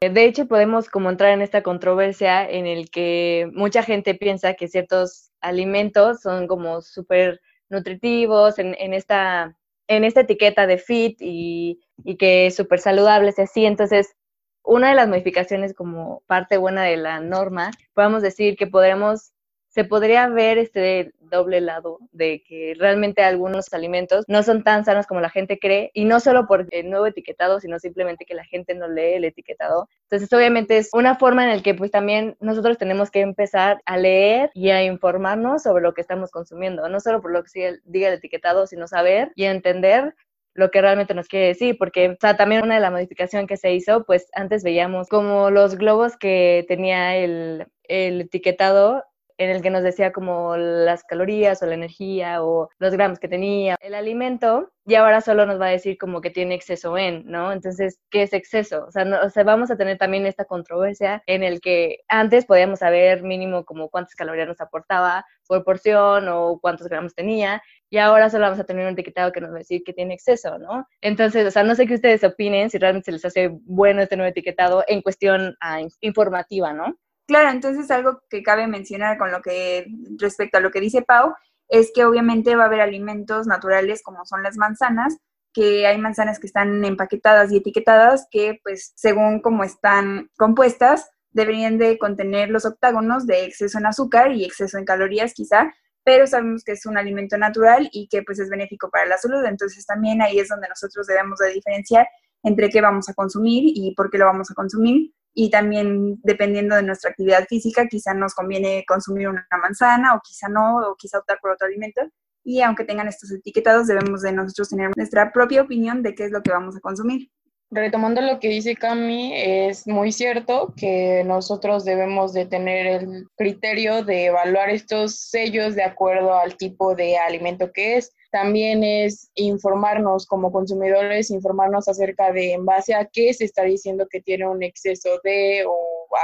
De 0.00 0.24
hecho, 0.24 0.46
podemos 0.46 0.88
como 0.88 1.10
entrar 1.10 1.32
en 1.32 1.42
esta 1.42 1.62
controversia 1.62 2.48
en 2.48 2.66
el 2.66 2.88
que 2.88 3.50
mucha 3.52 3.82
gente 3.82 4.14
piensa 4.14 4.54
que 4.54 4.68
ciertos 4.68 5.32
alimentos 5.40 6.20
son 6.20 6.46
como 6.46 6.82
súper 6.82 7.40
nutritivos 7.68 8.58
en, 8.60 8.94
esta, 8.94 9.56
en 9.88 10.04
esta 10.04 10.20
etiqueta 10.20 10.68
de 10.68 10.78
fit 10.78 11.18
y, 11.20 11.80
y 12.04 12.16
que 12.16 12.50
súper 12.52 12.78
saludables 12.78 13.38
y 13.38 13.42
así. 13.42 13.66
Entonces, 13.66 14.14
una 14.62 14.90
de 14.90 14.94
las 14.94 15.08
modificaciones 15.08 15.74
como 15.74 16.22
parte 16.26 16.58
buena 16.58 16.84
de 16.84 16.96
la 16.96 17.20
norma, 17.20 17.72
podemos 17.92 18.22
decir 18.22 18.56
que 18.56 18.68
podremos 18.68 19.32
se 19.68 19.84
podría 19.84 20.28
ver 20.28 20.58
este 20.58 21.12
doble 21.20 21.60
lado 21.60 21.98
de 22.12 22.42
que 22.42 22.74
realmente 22.78 23.22
algunos 23.22 23.72
alimentos 23.72 24.24
no 24.26 24.42
son 24.42 24.64
tan 24.64 24.84
sanos 24.84 25.06
como 25.06 25.20
la 25.20 25.30
gente 25.30 25.58
cree 25.58 25.90
y 25.92 26.04
no 26.04 26.20
solo 26.20 26.46
por 26.46 26.66
el 26.70 26.90
nuevo 26.90 27.06
etiquetado, 27.06 27.60
sino 27.60 27.78
simplemente 27.78 28.24
que 28.24 28.34
la 28.34 28.44
gente 28.44 28.74
no 28.74 28.88
lee 28.88 29.14
el 29.14 29.24
etiquetado. 29.24 29.88
Entonces, 30.04 30.32
obviamente 30.32 30.78
es 30.78 30.88
una 30.92 31.16
forma 31.16 31.44
en 31.44 31.56
la 31.56 31.62
que 31.62 31.74
pues 31.74 31.90
también 31.90 32.36
nosotros 32.40 32.78
tenemos 32.78 33.10
que 33.10 33.20
empezar 33.20 33.80
a 33.84 33.98
leer 33.98 34.50
y 34.54 34.70
a 34.70 34.82
informarnos 34.82 35.62
sobre 35.62 35.82
lo 35.82 35.92
que 35.92 36.00
estamos 36.00 36.30
consumiendo, 36.30 36.88
no 36.88 37.00
solo 37.00 37.20
por 37.20 37.32
lo 37.32 37.42
que 37.42 37.78
diga 37.84 38.08
el 38.08 38.14
etiquetado, 38.14 38.66
sino 38.66 38.88
saber 38.88 39.32
y 39.34 39.44
entender 39.44 40.14
lo 40.54 40.70
que 40.70 40.80
realmente 40.80 41.14
nos 41.14 41.28
quiere 41.28 41.48
decir, 41.48 41.76
porque 41.78 42.18
o 42.20 42.36
también 42.36 42.62
una 42.64 42.74
de 42.74 42.80
las 42.80 42.90
modificaciones 42.90 43.46
que 43.46 43.56
se 43.56 43.72
hizo, 43.74 44.04
pues 44.04 44.28
antes 44.34 44.64
veíamos 44.64 45.08
como 45.08 45.50
los 45.50 45.76
globos 45.76 46.16
que 46.16 46.64
tenía 46.66 47.16
el, 47.16 47.68
el 47.84 48.22
etiquetado 48.22 49.04
en 49.38 49.50
el 49.50 49.62
que 49.62 49.70
nos 49.70 49.82
decía 49.82 50.12
como 50.12 50.56
las 50.56 51.04
calorías 51.04 51.62
o 51.62 51.66
la 51.66 51.74
energía 51.74 52.42
o 52.42 52.68
los 52.78 52.92
gramos 52.92 53.18
que 53.18 53.28
tenía 53.28 53.76
el 53.80 53.94
alimento 53.94 54.70
y 54.84 54.96
ahora 54.96 55.20
solo 55.20 55.46
nos 55.46 55.60
va 55.60 55.66
a 55.66 55.70
decir 55.70 55.96
como 55.98 56.20
que 56.20 56.30
tiene 56.30 56.54
exceso 56.54 56.96
en, 56.98 57.24
¿no? 57.26 57.52
Entonces, 57.52 58.00
¿qué 58.10 58.22
es 58.22 58.32
exceso? 58.32 58.86
O 58.86 58.90
sea, 58.90 59.44
vamos 59.44 59.70
a 59.70 59.76
tener 59.76 59.98
también 59.98 60.26
esta 60.26 60.44
controversia 60.44 61.22
en 61.26 61.42
el 61.42 61.60
que 61.60 62.00
antes 62.08 62.46
podíamos 62.46 62.80
saber 62.80 63.22
mínimo 63.22 63.64
como 63.64 63.90
cuántas 63.90 64.14
calorías 64.14 64.48
nos 64.48 64.60
aportaba 64.60 65.24
por 65.46 65.64
porción 65.64 66.28
o 66.28 66.58
cuántos 66.60 66.88
gramos 66.88 67.14
tenía 67.14 67.62
y 67.90 67.98
ahora 67.98 68.30
solo 68.30 68.44
vamos 68.44 68.60
a 68.60 68.64
tener 68.64 68.86
un 68.86 68.92
etiquetado 68.92 69.32
que 69.32 69.40
nos 69.40 69.50
va 69.50 69.56
a 69.56 69.58
decir 69.58 69.82
que 69.84 69.92
tiene 69.92 70.14
exceso, 70.14 70.58
¿no? 70.58 70.86
Entonces, 71.00 71.46
o 71.46 71.50
sea, 71.50 71.64
no 71.64 71.74
sé 71.74 71.86
qué 71.86 71.94
ustedes 71.94 72.24
opinen, 72.24 72.70
si 72.70 72.78
realmente 72.78 73.06
se 73.06 73.12
les 73.12 73.24
hace 73.24 73.50
bueno 73.64 74.02
este 74.02 74.16
nuevo 74.16 74.30
etiquetado 74.30 74.84
en 74.88 75.02
cuestión 75.02 75.56
ah, 75.60 75.80
informativa, 76.00 76.72
¿no? 76.72 76.96
Claro, 77.28 77.50
entonces 77.50 77.90
algo 77.90 78.22
que 78.30 78.42
cabe 78.42 78.66
mencionar 78.66 79.18
con 79.18 79.30
lo 79.30 79.42
que 79.42 79.86
respecto 80.18 80.56
a 80.56 80.60
lo 80.62 80.70
que 80.70 80.80
dice 80.80 81.02
Pau 81.02 81.34
es 81.68 81.92
que 81.94 82.06
obviamente 82.06 82.56
va 82.56 82.62
a 82.62 82.66
haber 82.68 82.80
alimentos 82.80 83.46
naturales 83.46 84.02
como 84.02 84.24
son 84.24 84.42
las 84.42 84.56
manzanas, 84.56 85.18
que 85.52 85.86
hay 85.86 85.98
manzanas 85.98 86.38
que 86.38 86.46
están 86.46 86.82
empaquetadas 86.86 87.52
y 87.52 87.58
etiquetadas 87.58 88.26
que 88.30 88.58
pues 88.62 88.92
según 88.96 89.42
cómo 89.42 89.62
están 89.62 90.30
compuestas 90.38 91.10
deberían 91.30 91.76
de 91.76 91.98
contener 91.98 92.48
los 92.48 92.64
octágonos 92.64 93.26
de 93.26 93.44
exceso 93.44 93.76
en 93.76 93.84
azúcar 93.84 94.32
y 94.32 94.46
exceso 94.46 94.78
en 94.78 94.86
calorías 94.86 95.34
quizá, 95.34 95.70
pero 96.04 96.26
sabemos 96.26 96.64
que 96.64 96.72
es 96.72 96.86
un 96.86 96.96
alimento 96.96 97.36
natural 97.36 97.90
y 97.92 98.08
que 98.08 98.22
pues 98.22 98.38
es 98.38 98.48
benéfico 98.48 98.88
para 98.90 99.04
la 99.04 99.18
salud, 99.18 99.44
entonces 99.44 99.84
también 99.84 100.22
ahí 100.22 100.38
es 100.38 100.48
donde 100.48 100.68
nosotros 100.68 101.06
debemos 101.06 101.38
de 101.40 101.52
diferenciar 101.52 102.08
entre 102.42 102.70
qué 102.70 102.80
vamos 102.80 103.10
a 103.10 103.14
consumir 103.14 103.64
y 103.66 103.94
por 103.94 104.10
qué 104.10 104.16
lo 104.16 104.24
vamos 104.24 104.50
a 104.50 104.54
consumir 104.54 105.12
y 105.34 105.50
también 105.50 106.18
dependiendo 106.22 106.74
de 106.74 106.82
nuestra 106.82 107.10
actividad 107.10 107.46
física, 107.48 107.86
quizá 107.86 108.14
nos 108.14 108.34
conviene 108.34 108.84
consumir 108.86 109.28
una 109.28 109.46
manzana 109.62 110.14
o 110.14 110.20
quizá 110.22 110.48
no, 110.48 110.78
o 110.78 110.96
quizá 110.96 111.18
optar 111.18 111.38
por 111.40 111.52
otro 111.52 111.66
alimento. 111.66 112.02
Y 112.44 112.60
aunque 112.62 112.84
tengan 112.84 113.08
estos 113.08 113.30
etiquetados, 113.30 113.86
debemos 113.86 114.22
de 114.22 114.32
nosotros 114.32 114.70
tener 114.70 114.90
nuestra 114.96 115.32
propia 115.32 115.62
opinión 115.62 116.02
de 116.02 116.14
qué 116.14 116.24
es 116.24 116.30
lo 116.30 116.42
que 116.42 116.50
vamos 116.50 116.76
a 116.76 116.80
consumir. 116.80 117.30
Retomando 117.70 118.22
lo 118.22 118.40
que 118.40 118.48
dice 118.48 118.76
Cami, 118.76 119.32
es 119.34 119.86
muy 119.86 120.10
cierto 120.10 120.72
que 120.74 121.22
nosotros 121.26 121.84
debemos 121.84 122.32
de 122.32 122.46
tener 122.46 122.86
el 122.86 123.28
criterio 123.36 124.02
de 124.02 124.26
evaluar 124.26 124.70
estos 124.70 125.16
sellos 125.28 125.74
de 125.74 125.82
acuerdo 125.82 126.34
al 126.34 126.56
tipo 126.56 126.94
de 126.94 127.18
alimento 127.18 127.70
que 127.70 127.98
es 127.98 128.14
también 128.30 128.84
es 128.84 129.30
informarnos 129.34 130.26
como 130.26 130.52
consumidores, 130.52 131.30
informarnos 131.30 131.88
acerca 131.88 132.30
de 132.32 132.52
en 132.52 132.66
base 132.66 132.94
a 132.94 133.06
qué 133.06 133.32
se 133.32 133.44
está 133.44 133.62
diciendo 133.62 134.06
que 134.10 134.20
tiene 134.20 134.46
un 134.46 134.62
exceso 134.62 135.20
de 135.24 135.64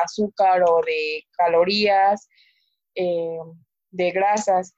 azúcar 0.02 0.62
o 0.68 0.80
de 0.84 1.24
calorías, 1.32 2.28
eh, 2.94 3.38
de 3.90 4.10
grasas. 4.10 4.74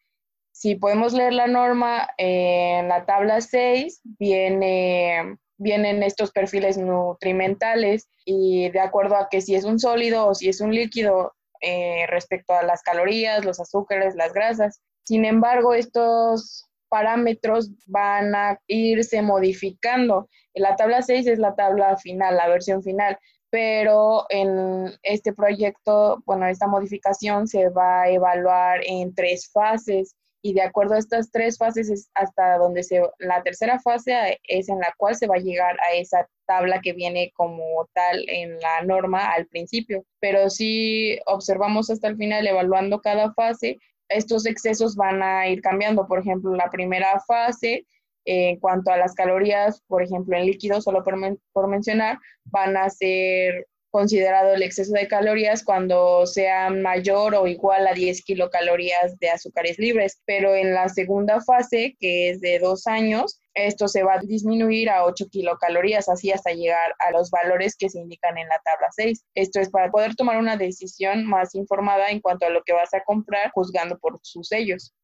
Si 0.52 0.76
podemos 0.76 1.12
leer 1.12 1.32
la 1.32 1.48
norma, 1.48 2.08
en 2.16 2.88
la 2.88 3.04
tabla 3.04 3.40
6 3.40 4.00
viene, 4.04 5.36
vienen 5.58 6.02
estos 6.02 6.30
perfiles 6.32 6.78
nutrimentales 6.78 8.08
y 8.24 8.70
de 8.70 8.80
acuerdo 8.80 9.16
a 9.16 9.28
que 9.30 9.40
si 9.40 9.54
es 9.54 9.64
un 9.64 9.78
sólido 9.78 10.26
o 10.26 10.34
si 10.34 10.48
es 10.48 10.60
un 10.60 10.74
líquido 10.74 11.32
eh, 11.60 12.06
respecto 12.08 12.54
a 12.54 12.62
las 12.62 12.82
calorías, 12.82 13.44
los 13.44 13.60
azúcares, 13.60 14.14
las 14.14 14.32
grasas. 14.32 14.80
Sin 15.04 15.24
embargo, 15.24 15.74
estos 15.74 16.66
parámetros 16.88 17.70
van 17.86 18.34
a 18.34 18.60
irse 18.66 19.22
modificando. 19.22 20.28
La 20.54 20.76
tabla 20.76 21.02
6 21.02 21.26
es 21.26 21.38
la 21.38 21.54
tabla 21.54 21.96
final, 21.96 22.36
la 22.36 22.48
versión 22.48 22.82
final, 22.82 23.18
pero 23.50 24.26
en 24.28 24.92
este 25.02 25.32
proyecto, 25.32 26.22
bueno, 26.26 26.46
esta 26.46 26.66
modificación 26.66 27.46
se 27.46 27.68
va 27.68 28.02
a 28.02 28.10
evaluar 28.10 28.80
en 28.84 29.14
tres 29.14 29.50
fases 29.52 30.14
y 30.46 30.52
de 30.54 30.62
acuerdo 30.62 30.94
a 30.94 30.98
estas 30.98 31.32
tres 31.32 31.58
fases 31.58 31.90
es 31.90 32.08
hasta 32.14 32.56
donde 32.56 32.84
se, 32.84 33.02
la 33.18 33.42
tercera 33.42 33.80
fase 33.80 34.38
es 34.44 34.68
en 34.68 34.78
la 34.78 34.94
cual 34.96 35.16
se 35.16 35.26
va 35.26 35.34
a 35.34 35.40
llegar 35.40 35.76
a 35.80 35.94
esa 35.94 36.28
tabla 36.46 36.80
que 36.80 36.92
viene 36.92 37.32
como 37.34 37.88
tal 37.94 38.24
en 38.28 38.56
la 38.60 38.82
norma 38.84 39.32
al 39.32 39.48
principio. 39.48 40.04
Pero 40.20 40.48
si 40.48 41.18
observamos 41.26 41.90
hasta 41.90 42.06
el 42.06 42.16
final 42.16 42.46
evaluando 42.46 43.00
cada 43.00 43.34
fase, 43.34 43.78
estos 44.08 44.46
excesos 44.46 44.94
van 44.94 45.20
a 45.20 45.48
ir 45.48 45.60
cambiando. 45.62 46.06
Por 46.06 46.20
ejemplo, 46.20 46.54
la 46.54 46.70
primera 46.70 47.20
fase, 47.26 47.84
en 48.24 48.60
cuanto 48.60 48.92
a 48.92 48.98
las 48.98 49.14
calorías, 49.14 49.82
por 49.88 50.00
ejemplo, 50.00 50.36
en 50.36 50.46
líquidos, 50.46 50.84
solo 50.84 51.02
por, 51.02 51.66
mencionar, 51.66 52.20
van 52.44 52.76
a 52.76 52.88
ser 52.88 53.66
considerado 53.96 54.52
el 54.52 54.62
exceso 54.62 54.92
de 54.92 55.08
calorías 55.08 55.64
cuando 55.64 56.26
sea 56.26 56.68
mayor 56.68 57.34
o 57.34 57.46
igual 57.46 57.86
a 57.86 57.94
10 57.94 58.24
kilocalorías 58.24 59.18
de 59.20 59.30
azúcares 59.30 59.78
libres. 59.78 60.20
Pero 60.26 60.54
en 60.54 60.74
la 60.74 60.90
segunda 60.90 61.40
fase, 61.40 61.96
que 61.98 62.28
es 62.28 62.42
de 62.42 62.58
dos 62.58 62.86
años, 62.86 63.40
esto 63.54 63.88
se 63.88 64.02
va 64.02 64.16
a 64.16 64.20
disminuir 64.20 64.90
a 64.90 65.06
8 65.06 65.28
kilocalorías, 65.30 66.10
así 66.10 66.30
hasta 66.30 66.52
llegar 66.52 66.94
a 66.98 67.10
los 67.10 67.30
valores 67.30 67.74
que 67.74 67.88
se 67.88 67.98
indican 67.98 68.36
en 68.36 68.46
la 68.48 68.60
tabla 68.66 68.88
6. 68.90 69.24
Esto 69.34 69.60
es 69.60 69.70
para 69.70 69.90
poder 69.90 70.14
tomar 70.14 70.36
una 70.36 70.58
decisión 70.58 71.24
más 71.24 71.54
informada 71.54 72.10
en 72.10 72.20
cuanto 72.20 72.44
a 72.44 72.50
lo 72.50 72.62
que 72.64 72.74
vas 72.74 72.92
a 72.92 73.02
comprar, 73.02 73.50
juzgando 73.52 73.98
por 73.98 74.20
sus 74.20 74.48
sellos. 74.48 74.94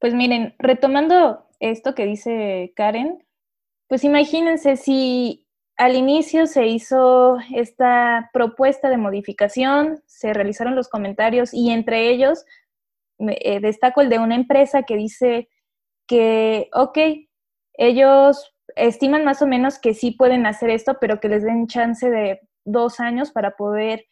Pues 0.00 0.12
miren, 0.12 0.54
retomando 0.58 1.48
esto 1.60 1.94
que 1.94 2.04
dice 2.04 2.74
Karen, 2.76 3.26
pues 3.88 4.04
imagínense 4.04 4.76
si 4.76 5.43
al 5.76 5.96
inicio 5.96 6.46
se 6.46 6.66
hizo 6.66 7.38
esta 7.54 8.30
propuesta 8.32 8.88
de 8.88 8.96
modificación, 8.96 10.02
se 10.06 10.32
realizaron 10.32 10.76
los 10.76 10.88
comentarios 10.88 11.52
y 11.52 11.70
entre 11.70 12.10
ellos 12.10 12.44
eh, 13.18 13.60
destaco 13.60 14.00
el 14.00 14.08
de 14.08 14.18
una 14.18 14.34
empresa 14.36 14.84
que 14.84 14.96
dice 14.96 15.48
que, 16.06 16.68
ok, 16.72 16.98
ellos 17.74 18.54
estiman 18.76 19.24
más 19.24 19.42
o 19.42 19.46
menos 19.46 19.78
que 19.78 19.94
sí 19.94 20.12
pueden 20.12 20.46
hacer 20.46 20.70
esto, 20.70 20.98
pero 21.00 21.20
que 21.20 21.28
les 21.28 21.42
den 21.42 21.66
chance 21.66 22.08
de 22.08 22.40
dos 22.64 23.00
años 23.00 23.32
para 23.32 23.56
poder, 23.56 24.04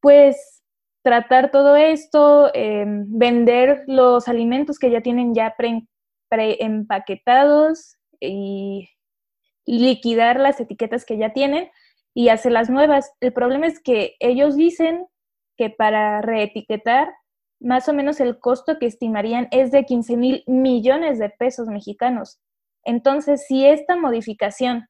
pues, 0.00 0.62
tratar 1.02 1.50
todo 1.50 1.76
esto, 1.76 2.50
em, 2.54 3.04
vender 3.08 3.84
los 3.88 4.28
alimentos 4.28 4.78
que 4.78 4.90
ya 4.90 5.00
tienen 5.02 5.34
ya 5.34 5.54
preempaquetados 6.28 7.96
y 8.20 8.88
liquidar 9.66 10.40
las 10.40 10.60
etiquetas 10.60 11.04
que 11.04 11.18
ya 11.18 11.32
tienen 11.32 11.70
y 12.14 12.28
hacer 12.28 12.52
las 12.52 12.70
nuevas. 12.70 13.12
El 13.20 13.32
problema 13.32 13.66
es 13.66 13.80
que 13.80 14.16
ellos 14.20 14.56
dicen 14.56 15.06
que 15.56 15.70
para 15.70 16.20
reetiquetar, 16.20 17.12
más 17.60 17.88
o 17.88 17.92
menos 17.92 18.20
el 18.20 18.38
costo 18.40 18.78
que 18.78 18.86
estimarían 18.86 19.48
es 19.50 19.70
de 19.70 19.84
15 19.84 20.16
mil 20.16 20.44
millones 20.46 21.18
de 21.18 21.30
pesos 21.30 21.68
mexicanos. 21.68 22.40
Entonces, 22.84 23.46
si 23.46 23.64
esta 23.66 23.96
modificación 23.96 24.88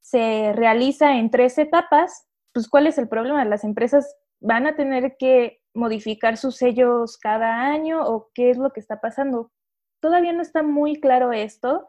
se 0.00 0.52
realiza 0.52 1.16
en 1.16 1.30
tres 1.30 1.58
etapas, 1.58 2.26
pues 2.52 2.68
¿cuál 2.68 2.86
es 2.86 2.98
el 2.98 3.08
problema? 3.08 3.44
Las 3.44 3.64
empresas 3.64 4.16
van 4.40 4.66
a 4.66 4.76
tener 4.76 5.16
que 5.18 5.60
modificar 5.74 6.36
sus 6.36 6.56
sellos 6.56 7.16
cada 7.18 7.62
año 7.66 8.02
o 8.04 8.30
qué 8.34 8.50
es 8.50 8.58
lo 8.58 8.70
que 8.70 8.80
está 8.80 9.00
pasando. 9.00 9.50
Todavía 10.00 10.32
no 10.32 10.42
está 10.42 10.62
muy 10.62 11.00
claro 11.00 11.32
esto 11.32 11.88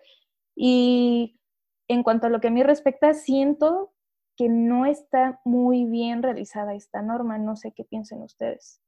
y 0.56 1.39
en 1.90 2.04
cuanto 2.04 2.28
a 2.28 2.30
lo 2.30 2.40
que 2.40 2.48
a 2.48 2.52
mí 2.52 2.64
respecta, 2.64 3.14
siento 3.14 3.92
que 4.38 4.48
no 4.48 4.86
está 4.86 5.42
muy 5.44 5.86
bien 5.86 6.24
realizada 6.24 6.74
esta 6.74 7.02
norma. 7.02 7.38
No 7.38 7.58
sé 7.58 7.74
qué 7.76 7.84
piensen 7.84 8.22
ustedes. 8.22 8.80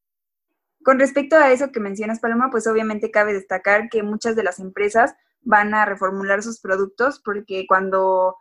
Con 0.84 0.98
respecto 0.98 1.36
a 1.36 1.52
eso 1.52 1.72
que 1.72 1.80
mencionas, 1.80 2.20
Paloma, 2.20 2.50
pues 2.50 2.68
obviamente 2.68 3.12
cabe 3.12 3.34
destacar 3.34 3.90
que 3.90 4.02
muchas 4.02 4.36
de 4.36 4.44
las 4.44 4.60
empresas 4.60 5.14
van 5.42 5.74
a 5.74 5.86
reformular 5.86 6.42
sus 6.42 6.62
productos 6.62 7.22
porque 7.24 7.66
cuando 7.68 8.38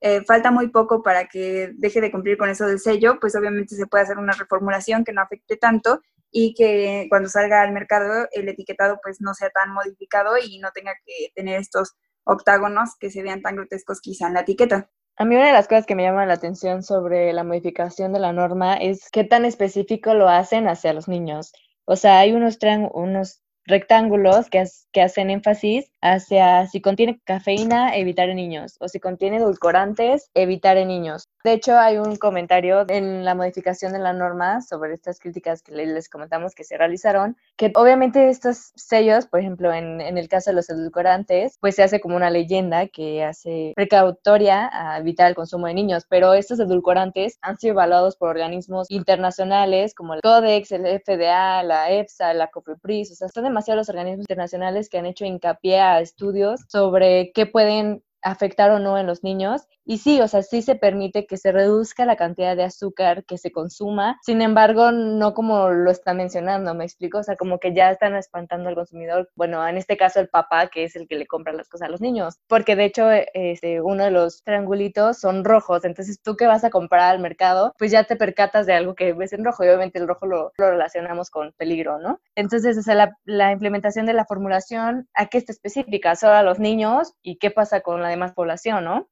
eh, 0.00 0.22
falta 0.24 0.50
muy 0.50 0.68
poco 0.68 1.02
para 1.02 1.26
que 1.26 1.72
deje 1.74 2.00
de 2.00 2.10
cumplir 2.10 2.38
con 2.38 2.48
eso 2.48 2.66
del 2.66 2.80
sello, 2.80 3.18
pues 3.20 3.36
obviamente 3.36 3.76
se 3.76 3.86
puede 3.86 4.04
hacer 4.04 4.18
una 4.18 4.32
reformulación 4.32 5.04
que 5.04 5.12
no 5.12 5.22
afecte 5.22 5.56
tanto 5.56 6.00
y 6.30 6.54
que 6.54 7.06
cuando 7.10 7.28
salga 7.28 7.62
al 7.62 7.72
mercado 7.72 8.26
el 8.32 8.48
etiquetado 8.48 8.98
pues 9.02 9.20
no 9.20 9.34
sea 9.34 9.50
tan 9.50 9.72
modificado 9.72 10.36
y 10.36 10.58
no 10.58 10.70
tenga 10.72 10.94
que 11.04 11.30
tener 11.34 11.60
estos 11.60 11.94
octágonos 12.24 12.96
que 12.98 13.10
se 13.10 13.22
vean 13.22 13.42
tan 13.42 13.56
grotescos 13.56 14.00
quizá 14.00 14.28
en 14.28 14.34
la 14.34 14.40
etiqueta. 14.40 14.90
A 15.16 15.24
mí 15.24 15.36
una 15.36 15.46
de 15.46 15.52
las 15.52 15.68
cosas 15.68 15.86
que 15.86 15.94
me 15.94 16.02
llama 16.02 16.26
la 16.26 16.34
atención 16.34 16.82
sobre 16.82 17.32
la 17.32 17.44
modificación 17.44 18.12
de 18.12 18.18
la 18.18 18.32
norma 18.32 18.74
es 18.74 19.10
qué 19.12 19.22
tan 19.22 19.44
específico 19.44 20.12
lo 20.14 20.28
hacen 20.28 20.66
hacia 20.66 20.92
los 20.92 21.06
niños. 21.06 21.52
O 21.84 21.94
sea, 21.94 22.18
hay 22.18 22.32
unos, 22.32 22.58
unos 22.92 23.42
rectángulos 23.64 24.50
que, 24.50 24.64
que 24.92 25.02
hacen 25.02 25.30
énfasis 25.30 25.90
hacia 26.04 26.66
si 26.66 26.82
contiene 26.82 27.18
cafeína, 27.24 27.96
evitar 27.96 28.28
en 28.28 28.36
niños, 28.36 28.76
o 28.78 28.88
si 28.88 29.00
contiene 29.00 29.38
edulcorantes, 29.38 30.30
evitar 30.34 30.76
en 30.76 30.88
niños. 30.88 31.28
De 31.42 31.52
hecho, 31.52 31.78
hay 31.78 31.96
un 31.96 32.16
comentario 32.16 32.84
en 32.88 33.24
la 33.24 33.34
modificación 33.34 33.92
de 33.92 33.98
la 33.98 34.12
norma 34.12 34.60
sobre 34.60 34.94
estas 34.94 35.18
críticas 35.18 35.62
que 35.62 35.72
les 35.72 36.08
comentamos 36.08 36.54
que 36.54 36.64
se 36.64 36.76
realizaron, 36.76 37.36
que 37.56 37.72
obviamente 37.74 38.28
estos 38.28 38.72
sellos, 38.76 39.26
por 39.26 39.40
ejemplo, 39.40 39.72
en, 39.72 40.00
en 40.00 40.18
el 40.18 40.28
caso 40.28 40.50
de 40.50 40.56
los 40.56 40.68
edulcorantes, 40.68 41.56
pues 41.60 41.74
se 41.74 41.82
hace 41.82 42.00
como 42.00 42.16
una 42.16 42.30
leyenda 42.30 42.86
que 42.88 43.24
hace 43.24 43.72
precautoria 43.74 44.70
a 44.72 44.98
evitar 44.98 45.28
el 45.28 45.34
consumo 45.34 45.66
de 45.66 45.74
niños, 45.74 46.04
pero 46.08 46.34
estos 46.34 46.60
edulcorantes 46.60 47.38
han 47.40 47.56
sido 47.56 47.72
evaluados 47.72 48.16
por 48.16 48.28
organismos 48.28 48.90
internacionales 48.90 49.94
como 49.94 50.14
el 50.14 50.20
CODEX, 50.20 50.72
el 50.72 51.00
FDA, 51.00 51.62
la 51.62 51.90
EFSA, 51.90 52.34
la 52.34 52.48
COFEPRIS, 52.48 53.12
o 53.12 53.14
sea, 53.14 53.28
son 53.28 53.44
demasiados 53.44 53.78
los 53.78 53.88
organismos 53.88 54.24
internacionales 54.24 54.90
que 54.90 54.98
han 54.98 55.06
hecho 55.06 55.24
hincapié 55.24 55.80
a 55.80 55.93
estudios 56.00 56.60
sobre 56.68 57.32
qué 57.34 57.46
pueden 57.46 58.02
afectar 58.24 58.70
o 58.70 58.78
no 58.78 58.98
en 58.98 59.06
los 59.06 59.22
niños. 59.22 59.62
Y 59.86 59.98
sí, 59.98 60.20
o 60.20 60.28
sea, 60.28 60.42
sí 60.42 60.62
se 60.62 60.76
permite 60.76 61.26
que 61.26 61.36
se 61.36 61.52
reduzca 61.52 62.06
la 62.06 62.16
cantidad 62.16 62.56
de 62.56 62.64
azúcar 62.64 63.24
que 63.24 63.36
se 63.36 63.52
consuma, 63.52 64.18
sin 64.22 64.40
embargo, 64.40 64.92
no 64.92 65.34
como 65.34 65.68
lo 65.70 65.90
está 65.90 66.14
mencionando, 66.14 66.74
¿me 66.74 66.84
explico? 66.84 67.18
O 67.18 67.22
sea, 67.22 67.36
como 67.36 67.58
que 67.58 67.74
ya 67.74 67.90
están 67.90 68.16
espantando 68.16 68.70
al 68.70 68.74
consumidor, 68.74 69.28
bueno, 69.36 69.66
en 69.68 69.76
este 69.76 69.98
caso 69.98 70.20
el 70.20 70.28
papá, 70.28 70.68
que 70.68 70.84
es 70.84 70.96
el 70.96 71.06
que 71.06 71.16
le 71.16 71.26
compra 71.26 71.52
las 71.52 71.68
cosas 71.68 71.88
a 71.88 71.90
los 71.90 72.00
niños, 72.00 72.38
porque 72.48 72.76
de 72.76 72.84
hecho, 72.86 73.10
este, 73.10 73.82
uno 73.82 74.04
de 74.04 74.10
los 74.10 74.42
triangulitos 74.42 75.18
son 75.18 75.44
rojos, 75.44 75.84
entonces 75.84 76.18
tú 76.22 76.34
que 76.36 76.46
vas 76.46 76.64
a 76.64 76.70
comprar 76.70 77.10
al 77.14 77.20
mercado, 77.20 77.74
pues 77.78 77.90
ya 77.90 78.04
te 78.04 78.16
percatas 78.16 78.64
de 78.64 78.72
algo 78.72 78.94
que 78.94 79.12
ves 79.12 79.34
en 79.34 79.44
rojo, 79.44 79.64
y 79.64 79.68
obviamente 79.68 79.98
el 79.98 80.08
rojo 80.08 80.24
lo, 80.26 80.52
relacionamos 80.56 81.28
con 81.28 81.52
peligro, 81.58 81.98
¿no? 81.98 82.20
Entonces, 82.36 82.78
o 82.78 82.82
sea, 82.82 82.94
la, 82.94 83.18
la 83.26 83.52
implementación 83.52 84.06
de 84.06 84.14
la 84.14 84.24
formulación, 84.24 85.08
¿a 85.12 85.26
qué 85.26 85.36
está 85.36 85.52
específica? 85.52 86.16
Solo 86.16 86.32
a 86.34 86.42
los 86.42 86.58
niños 86.58 87.12
y 87.22 87.36
qué 87.36 87.50
pasa 87.50 87.82
con 87.82 88.00
la 88.00 88.13
demás 88.14 88.32
población, 88.32 88.84
¿no? 88.84 89.08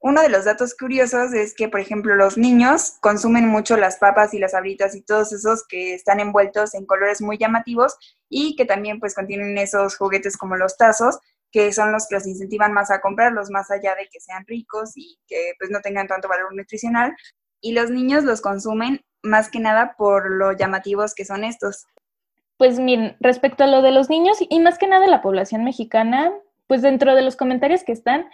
Uno 0.00 0.22
de 0.22 0.28
los 0.28 0.44
datos 0.44 0.76
curiosos 0.76 1.34
es 1.34 1.54
que, 1.54 1.68
por 1.68 1.80
ejemplo, 1.80 2.14
los 2.14 2.38
niños 2.38 2.98
consumen 3.00 3.48
mucho 3.48 3.76
las 3.76 3.96
papas 3.96 4.32
y 4.32 4.38
las 4.38 4.54
abritas 4.54 4.94
y 4.94 5.02
todos 5.02 5.32
esos 5.32 5.66
que 5.66 5.92
están 5.92 6.20
envueltos 6.20 6.74
en 6.74 6.86
colores 6.86 7.20
muy 7.20 7.36
llamativos 7.36 7.96
y 8.28 8.54
que 8.54 8.64
también 8.64 9.00
pues 9.00 9.16
contienen 9.16 9.58
esos 9.58 9.96
juguetes 9.96 10.36
como 10.36 10.56
los 10.56 10.76
tazos, 10.76 11.18
que 11.50 11.72
son 11.72 11.90
los 11.90 12.06
que 12.06 12.14
los 12.14 12.28
incentivan 12.28 12.72
más 12.72 12.92
a 12.92 13.00
comprarlos, 13.00 13.50
más 13.50 13.72
allá 13.72 13.96
de 13.96 14.08
que 14.12 14.20
sean 14.20 14.44
ricos 14.46 14.92
y 14.94 15.18
que 15.26 15.54
pues 15.58 15.70
no 15.70 15.80
tengan 15.80 16.06
tanto 16.06 16.28
valor 16.28 16.54
nutricional. 16.54 17.16
Y 17.60 17.72
los 17.72 17.90
niños 17.90 18.22
los 18.22 18.40
consumen 18.40 19.00
más 19.24 19.50
que 19.50 19.58
nada 19.58 19.96
por 19.98 20.30
lo 20.30 20.52
llamativos 20.52 21.12
que 21.12 21.24
son 21.24 21.42
estos. 21.42 21.86
Pues 22.56 22.78
miren, 22.78 23.16
respecto 23.18 23.64
a 23.64 23.66
lo 23.66 23.82
de 23.82 23.90
los 23.90 24.08
niños 24.10 24.38
y 24.40 24.60
más 24.60 24.78
que 24.78 24.86
nada 24.86 25.08
la 25.08 25.22
población 25.22 25.64
mexicana, 25.64 26.32
pues 26.68 26.82
dentro 26.82 27.16
de 27.16 27.22
los 27.22 27.34
comentarios 27.34 27.82
que 27.82 27.92
están, 27.92 28.26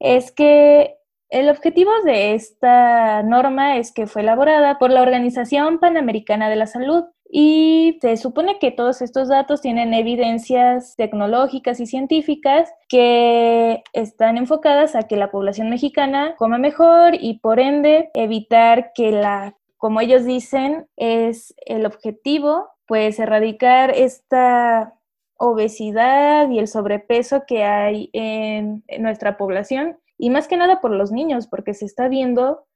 es 0.00 0.32
que 0.32 0.96
el 1.30 1.48
objetivo 1.48 1.90
de 2.04 2.34
esta 2.34 3.22
norma 3.22 3.76
es 3.76 3.92
que 3.92 4.06
fue 4.06 4.22
elaborada 4.22 4.78
por 4.78 4.90
la 4.90 5.02
Organización 5.02 5.78
Panamericana 5.78 6.48
de 6.48 6.56
la 6.56 6.66
Salud 6.66 7.04
y 7.28 7.98
se 8.00 8.16
supone 8.16 8.58
que 8.60 8.70
todos 8.70 9.02
estos 9.02 9.28
datos 9.28 9.60
tienen 9.60 9.94
evidencias 9.94 10.94
tecnológicas 10.96 11.80
y 11.80 11.86
científicas 11.86 12.72
que 12.88 13.82
están 13.92 14.38
enfocadas 14.38 14.94
a 14.94 15.04
que 15.04 15.16
la 15.16 15.30
población 15.30 15.70
mexicana 15.70 16.36
coma 16.36 16.58
mejor 16.58 17.14
y 17.18 17.40
por 17.40 17.58
ende 17.58 18.10
evitar 18.14 18.92
que 18.94 19.10
la, 19.10 19.56
como 19.76 20.00
ellos 20.00 20.24
dicen, 20.24 20.86
es 20.96 21.54
el 21.66 21.86
objetivo, 21.86 22.68
pues 22.86 23.18
erradicar 23.18 23.90
esta 23.90 24.94
obesidad 25.36 26.48
y 26.50 26.58
el 26.58 26.68
sobrepeso 26.68 27.44
que 27.46 27.64
hay 27.64 28.10
en, 28.12 28.84
nuestra 28.98 29.36
población 29.36 29.98
y 30.16 30.30
más 30.30 30.48
que 30.48 30.56
nada 30.56 30.80
por 30.80 30.92
los 30.92 31.12
niños, 31.12 31.46
porque 31.48 31.74
se 31.74 31.84
está 31.86 32.08
viendo 32.08 32.66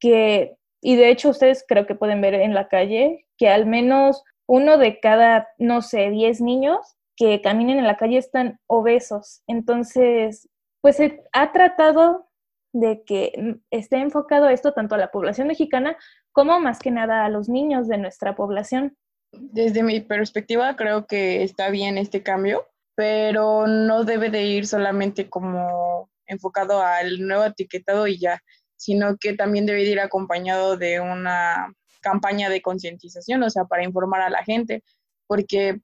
que, 0.00 0.56
y 0.80 0.96
de 0.96 1.10
hecho 1.10 1.30
ustedes 1.30 1.64
creo 1.66 1.86
que 1.86 1.94
pueden 1.94 2.20
ver 2.20 2.34
en 2.34 2.54
la 2.54 2.68
calle, 2.68 3.26
que 3.36 3.48
al 3.48 3.66
menos 3.66 4.24
uno 4.46 4.78
de 4.78 5.00
cada, 5.00 5.48
no 5.58 5.82
sé, 5.82 6.10
10 6.10 6.40
niños 6.40 6.96
que 7.16 7.40
caminen 7.42 7.78
en 7.78 7.86
la 7.86 7.96
calle 7.96 8.18
están 8.18 8.60
obesos. 8.66 9.42
Entonces, 9.46 10.48
pues 10.80 10.96
se 10.96 11.22
ha 11.32 11.52
tratado 11.52 12.28
de 12.72 13.02
que 13.04 13.58
esté 13.70 13.96
enfocado 13.96 14.48
esto 14.48 14.72
tanto 14.72 14.94
a 14.94 14.98
la 14.98 15.10
población 15.10 15.48
mexicana 15.48 15.96
como 16.32 16.60
más 16.60 16.78
que 16.78 16.90
nada 16.90 17.24
a 17.24 17.30
los 17.30 17.48
niños 17.48 17.88
de 17.88 17.98
nuestra 17.98 18.36
población. 18.36 18.96
Desde 19.38 19.82
mi 19.82 20.00
perspectiva, 20.00 20.76
creo 20.76 21.06
que 21.06 21.42
está 21.42 21.70
bien 21.70 21.98
este 21.98 22.22
cambio, 22.22 22.66
pero 22.94 23.66
no 23.66 24.04
debe 24.04 24.30
de 24.30 24.44
ir 24.44 24.66
solamente 24.66 25.28
como 25.28 26.10
enfocado 26.26 26.82
al 26.82 27.26
nuevo 27.26 27.44
etiquetado 27.44 28.06
y 28.06 28.18
ya, 28.18 28.40
sino 28.76 29.16
que 29.16 29.34
también 29.34 29.66
debe 29.66 29.82
ir 29.82 30.00
acompañado 30.00 30.76
de 30.76 31.00
una 31.00 31.72
campaña 32.00 32.48
de 32.48 32.62
concientización, 32.62 33.42
o 33.42 33.50
sea, 33.50 33.64
para 33.64 33.84
informar 33.84 34.22
a 34.22 34.30
la 34.30 34.44
gente, 34.44 34.82
porque 35.26 35.80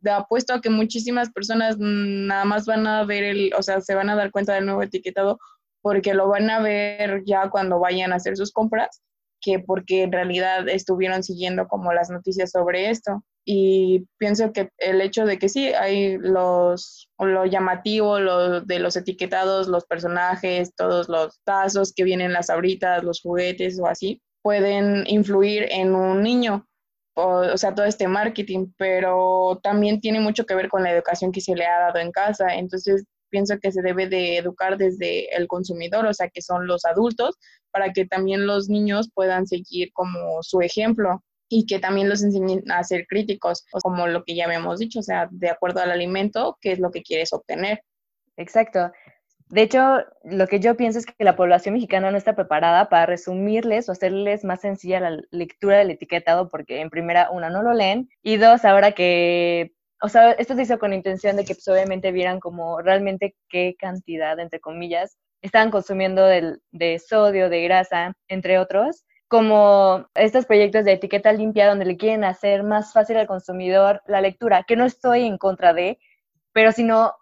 de 0.00 0.10
apuesto 0.10 0.54
a 0.54 0.60
que 0.60 0.70
muchísimas 0.70 1.30
personas 1.30 1.76
nada 1.78 2.44
más 2.44 2.66
van 2.66 2.86
a 2.86 3.04
ver 3.04 3.24
el, 3.24 3.52
o 3.56 3.62
sea, 3.62 3.80
se 3.80 3.94
van 3.94 4.10
a 4.10 4.16
dar 4.16 4.30
cuenta 4.30 4.54
del 4.54 4.66
nuevo 4.66 4.82
etiquetado 4.82 5.38
porque 5.80 6.14
lo 6.14 6.28
van 6.28 6.50
a 6.50 6.60
ver 6.60 7.22
ya 7.24 7.50
cuando 7.50 7.78
vayan 7.78 8.12
a 8.12 8.16
hacer 8.16 8.36
sus 8.36 8.52
compras 8.52 9.02
que 9.40 9.58
porque 9.60 10.02
en 10.02 10.12
realidad 10.12 10.68
estuvieron 10.68 11.22
siguiendo 11.22 11.68
como 11.68 11.92
las 11.92 12.10
noticias 12.10 12.50
sobre 12.50 12.90
esto. 12.90 13.24
Y 13.44 14.06
pienso 14.18 14.52
que 14.52 14.68
el 14.78 15.00
hecho 15.00 15.24
de 15.24 15.38
que 15.38 15.48
sí, 15.48 15.68
hay 15.68 16.18
los, 16.18 17.08
lo 17.18 17.46
llamativo, 17.46 18.18
lo 18.20 18.60
de 18.60 18.78
los 18.78 18.96
etiquetados, 18.96 19.68
los 19.68 19.86
personajes, 19.86 20.74
todos 20.74 21.08
los 21.08 21.40
tazos 21.44 21.94
que 21.94 22.04
vienen 22.04 22.32
las 22.32 22.50
abritas, 22.50 23.02
los 23.04 23.22
juguetes 23.22 23.80
o 23.80 23.86
así, 23.86 24.20
pueden 24.42 25.04
influir 25.06 25.66
en 25.70 25.94
un 25.94 26.22
niño. 26.22 26.66
O, 27.14 27.38
o 27.38 27.56
sea, 27.56 27.74
todo 27.74 27.86
este 27.86 28.06
marketing, 28.06 28.72
pero 28.76 29.58
también 29.62 30.00
tiene 30.00 30.20
mucho 30.20 30.44
que 30.46 30.54
ver 30.54 30.68
con 30.68 30.82
la 30.82 30.92
educación 30.92 31.32
que 31.32 31.40
se 31.40 31.56
le 31.56 31.66
ha 31.66 31.80
dado 31.80 31.98
en 31.98 32.12
casa. 32.12 32.54
Entonces, 32.54 33.04
pienso 33.30 33.58
que 33.58 33.72
se 33.72 33.82
debe 33.82 34.08
de 34.08 34.36
educar 34.36 34.76
desde 34.76 35.34
el 35.36 35.46
consumidor, 35.48 36.06
o 36.06 36.14
sea, 36.14 36.28
que 36.28 36.42
son 36.42 36.66
los 36.66 36.84
adultos, 36.84 37.36
para 37.70 37.92
que 37.92 38.06
también 38.06 38.46
los 38.46 38.68
niños 38.68 39.10
puedan 39.14 39.46
seguir 39.46 39.92
como 39.92 40.42
su 40.42 40.60
ejemplo 40.60 41.22
y 41.48 41.66
que 41.66 41.78
también 41.78 42.08
los 42.08 42.22
enseñen 42.22 42.70
a 42.70 42.84
ser 42.84 43.06
críticos, 43.06 43.64
como 43.82 44.06
lo 44.06 44.24
que 44.24 44.34
ya 44.34 44.44
habíamos 44.44 44.78
dicho, 44.78 45.00
o 45.00 45.02
sea, 45.02 45.28
de 45.30 45.48
acuerdo 45.48 45.80
al 45.80 45.90
alimento, 45.90 46.58
qué 46.60 46.72
es 46.72 46.78
lo 46.78 46.90
que 46.90 47.02
quieres 47.02 47.32
obtener. 47.32 47.82
Exacto. 48.36 48.92
De 49.48 49.62
hecho, 49.62 50.04
lo 50.24 50.46
que 50.46 50.60
yo 50.60 50.76
pienso 50.76 50.98
es 50.98 51.06
que 51.06 51.24
la 51.24 51.36
población 51.36 51.72
mexicana 51.74 52.10
no 52.10 52.18
está 52.18 52.36
preparada 52.36 52.90
para 52.90 53.06
resumirles 53.06 53.88
o 53.88 53.92
hacerles 53.92 54.44
más 54.44 54.60
sencilla 54.60 55.00
la 55.00 55.18
lectura 55.30 55.78
del 55.78 55.90
etiquetado 55.90 56.48
porque 56.50 56.80
en 56.80 56.90
primera, 56.90 57.30
una, 57.30 57.48
no 57.48 57.62
lo 57.62 57.72
leen 57.72 58.10
y 58.22 58.36
dos, 58.36 58.66
ahora 58.66 58.92
que 58.92 59.72
o 60.00 60.08
sea, 60.08 60.32
esto 60.32 60.54
se 60.54 60.62
hizo 60.62 60.78
con 60.78 60.92
intención 60.92 61.36
de 61.36 61.44
que 61.44 61.54
pues, 61.54 61.68
obviamente 61.68 62.12
vieran 62.12 62.40
como 62.40 62.80
realmente 62.80 63.34
qué 63.48 63.76
cantidad, 63.78 64.38
entre 64.38 64.60
comillas, 64.60 65.18
estaban 65.42 65.70
consumiendo 65.70 66.24
de 66.26 66.98
sodio, 66.98 67.48
de 67.48 67.62
grasa, 67.62 68.14
entre 68.28 68.58
otros, 68.58 69.04
como 69.28 70.06
estos 70.14 70.46
proyectos 70.46 70.84
de 70.84 70.92
etiqueta 70.92 71.32
limpia 71.32 71.68
donde 71.68 71.84
le 71.84 71.96
quieren 71.96 72.24
hacer 72.24 72.62
más 72.62 72.92
fácil 72.92 73.18
al 73.18 73.26
consumidor 73.26 74.02
la 74.06 74.20
lectura, 74.22 74.64
que 74.66 74.76
no 74.76 74.84
estoy 74.86 75.26
en 75.26 75.36
contra 75.36 75.74
de, 75.74 75.98
pero 76.52 76.72
si 76.72 76.82
no, 76.82 77.12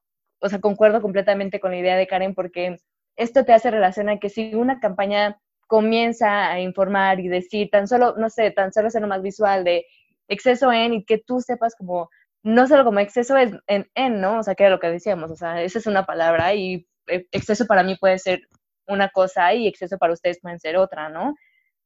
o 0.40 0.48
sea, 0.48 0.60
concuerdo 0.60 1.02
completamente 1.02 1.60
con 1.60 1.72
la 1.72 1.78
idea 1.78 1.96
de 1.96 2.06
Karen 2.06 2.34
porque 2.34 2.76
esto 3.16 3.44
te 3.44 3.52
hace 3.52 3.70
relacionar 3.70 4.20
que 4.20 4.28
si 4.28 4.54
una 4.54 4.78
campaña 4.78 5.40
comienza 5.66 6.48
a 6.50 6.60
informar 6.60 7.18
y 7.18 7.28
decir 7.28 7.70
tan 7.70 7.88
solo, 7.88 8.14
no 8.16 8.30
sé, 8.30 8.52
tan 8.52 8.72
solo 8.72 8.88
ser 8.88 9.04
más 9.06 9.22
visual 9.22 9.64
de 9.64 9.86
exceso 10.28 10.72
en 10.72 10.94
y 10.94 11.04
que 11.04 11.18
tú 11.18 11.40
sepas 11.40 11.74
como 11.74 12.08
no 12.46 12.68
solo 12.68 12.84
como 12.84 13.00
exceso 13.00 13.36
es 13.36 13.50
en, 13.66 13.90
en, 13.96 14.20
¿no? 14.20 14.38
O 14.38 14.42
sea, 14.44 14.54
que 14.54 14.62
era 14.62 14.70
lo 14.70 14.78
que 14.78 14.88
decíamos, 14.88 15.32
o 15.32 15.34
sea, 15.34 15.62
esa 15.62 15.80
es 15.80 15.86
una 15.88 16.06
palabra 16.06 16.54
y 16.54 16.86
eh, 17.08 17.26
exceso 17.32 17.66
para 17.66 17.82
mí 17.82 17.96
puede 17.96 18.20
ser 18.20 18.42
una 18.86 19.08
cosa 19.08 19.52
y 19.52 19.66
exceso 19.66 19.98
para 19.98 20.12
ustedes 20.12 20.38
pueden 20.40 20.60
ser 20.60 20.76
otra, 20.76 21.08
¿no? 21.08 21.34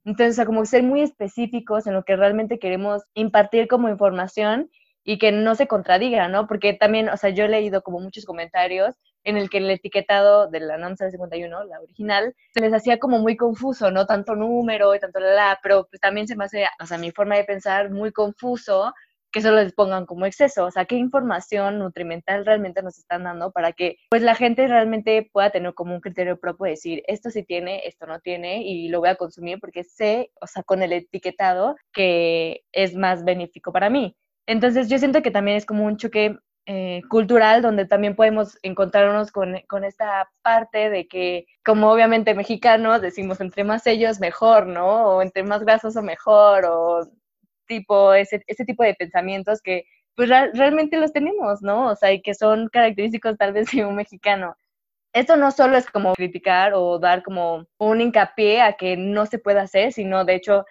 Entonces, 0.05 0.35
o 0.35 0.37
sea, 0.37 0.45
como 0.45 0.67
ser 0.67 0.83
muy 0.83 1.01
específicos 1.01 1.87
en 1.87 1.95
lo 1.95 2.05
que 2.05 2.15
realmente 2.15 2.59
queremos 2.59 3.03
impartir 3.15 3.69
como 3.69 3.89
información 3.89 4.71
y 5.03 5.19
que 5.19 5.33
no 5.33 5.55
se 5.55 5.67
contradiga, 5.67 6.29
¿no? 6.29 6.47
Porque 6.47 6.75
también, 6.75 7.09
o 7.09 7.17
sea, 7.17 7.31
yo 7.31 7.45
he 7.47 7.49
leído 7.49 7.81
como 7.83 7.99
muchos 8.01 8.27
comentarios 8.27 8.97
en 9.25 9.39
el 9.39 9.49
que 9.49 9.59
el 9.59 9.71
etiquetado 9.71 10.49
de 10.49 10.61
la 10.61 10.77
NOM 10.77 10.95
51, 10.95 11.65
la 11.65 11.81
original, 11.81 12.35
se 12.53 12.61
les 12.61 12.75
hacía 12.75 12.99
como 12.99 13.19
muy 13.19 13.35
confuso, 13.35 13.91
¿no? 13.91 14.05
Tanto 14.05 14.35
número 14.37 14.95
y 14.95 15.01
tanto 15.01 15.21
la, 15.21 15.59
pero 15.63 15.87
pues 15.89 16.01
también 16.01 16.29
se 16.29 16.37
me 16.37 16.45
hace, 16.45 16.67
o 16.83 16.85
sea, 16.85 16.99
mi 16.99 17.13
forma 17.13 17.37
de 17.37 17.45
pensar 17.45 17.91
muy 17.91 18.13
confuso 18.13 18.93
que 19.33 19.43
solo 19.43 19.63
les 19.63 19.73
pongan 19.73 20.07
como 20.07 20.27
exceso, 20.27 20.67
o 20.67 20.71
sea, 20.71 20.85
qué 20.85 20.97
información 20.97 21.79
nutrimental 21.79 22.45
realmente 22.45 22.83
nos 22.83 22.99
están 22.99 23.25
dando 23.25 23.53
para 23.53 23.73
que 23.73 23.97
pues 24.11 24.23
la 24.23 24.35
gente 24.35 24.67
realmente 24.67 25.29
pueda 25.33 25.51
tener 25.51 25.75
como 25.75 25.95
un 25.95 26.01
criterio 26.01 26.39
propio 26.39 26.65
de 26.65 26.71
decir, 26.73 27.03
esto 27.07 27.31
sí 27.31 27.43
tiene, 27.43 27.87
esto 27.87 28.07
no 28.07 28.21
tiene 28.21 28.63
y 28.63 28.89
lo 28.89 29.01
voy 29.01 29.11
a 29.11 29.17
consumir 29.17 29.59
porque 29.61 29.85
sé, 29.85 30.31
o 30.41 30.47
sea, 30.47 30.63
con 30.63 30.83
el 30.83 30.93
etiquetado 30.93 31.77
que 31.93 32.63
es 32.73 32.95
más 32.95 33.25
benéfico 33.25 33.73
para 33.73 33.91
mí. 33.91 34.17
Entonces 34.47 34.89
yo 34.89 34.99
siento 34.99 35.23
que 35.23 35.31
también 35.31 35.57
es 35.57 35.67
como 35.67 35.85
un 35.85 35.97
choque 35.97 36.37
eh, 36.67 37.03
cultural 37.09 37.63
donde 37.63 37.87
también 37.87 38.15
podemos 38.15 38.59
encontrarnos 38.63 39.33
con, 39.33 39.57
con, 39.67 39.83
esta 39.83 40.31
parte 40.43 40.91
de 40.91 41.09
que, 41.09 41.47
como 41.65 41.91
obviamente 41.91 42.35
mexicanos, 42.35 43.01
decimos 43.01 43.41
entre 43.41 43.65
más 43.65 43.83
sellos 43.83 44.21
mejor, 44.21 44.67
¿no? 44.67 45.17
O 45.17 45.23
entre 45.23 45.43
más 45.43 45.63
grasoso 45.63 46.03
mejor, 46.03 46.67
o 46.67 47.01
tipo, 47.71 48.13
ese, 48.15 48.43
ese 48.49 48.65
tipo 48.65 48.83
de 48.83 48.95
pensamientos 48.95 49.63
que 49.63 49.85
pues 50.17 50.29
realmente 50.29 50.99
los 50.99 51.13
tenemos, 51.13 51.63
¿no? 51.63 51.91
O 51.91 51.97
sea, 51.97 52.13
y 52.13 52.21
que 52.21 52.35
son 52.35 52.69
característicos 52.69 53.39
tal 53.39 53.53
vez 53.53 53.71
de 53.71 53.87
un 53.87 53.95
mexicano. 53.95 54.57
Esto 55.15 55.37
no 55.37 55.51
solo 55.51 55.77
es 55.77 55.87
como 55.87 56.15
criticar 56.15 56.73
o 56.75 56.99
dar 56.99 57.23
como 57.23 57.67
un 57.79 58.01
hincapié 58.01 58.61
a 58.61 58.75
que 58.75 58.97
no 58.97 59.27
se 59.27 59.39
puede 59.39 59.61
hacer, 59.61 59.93
sino 59.93 60.25
de 60.25 60.35
hecho 60.35 60.65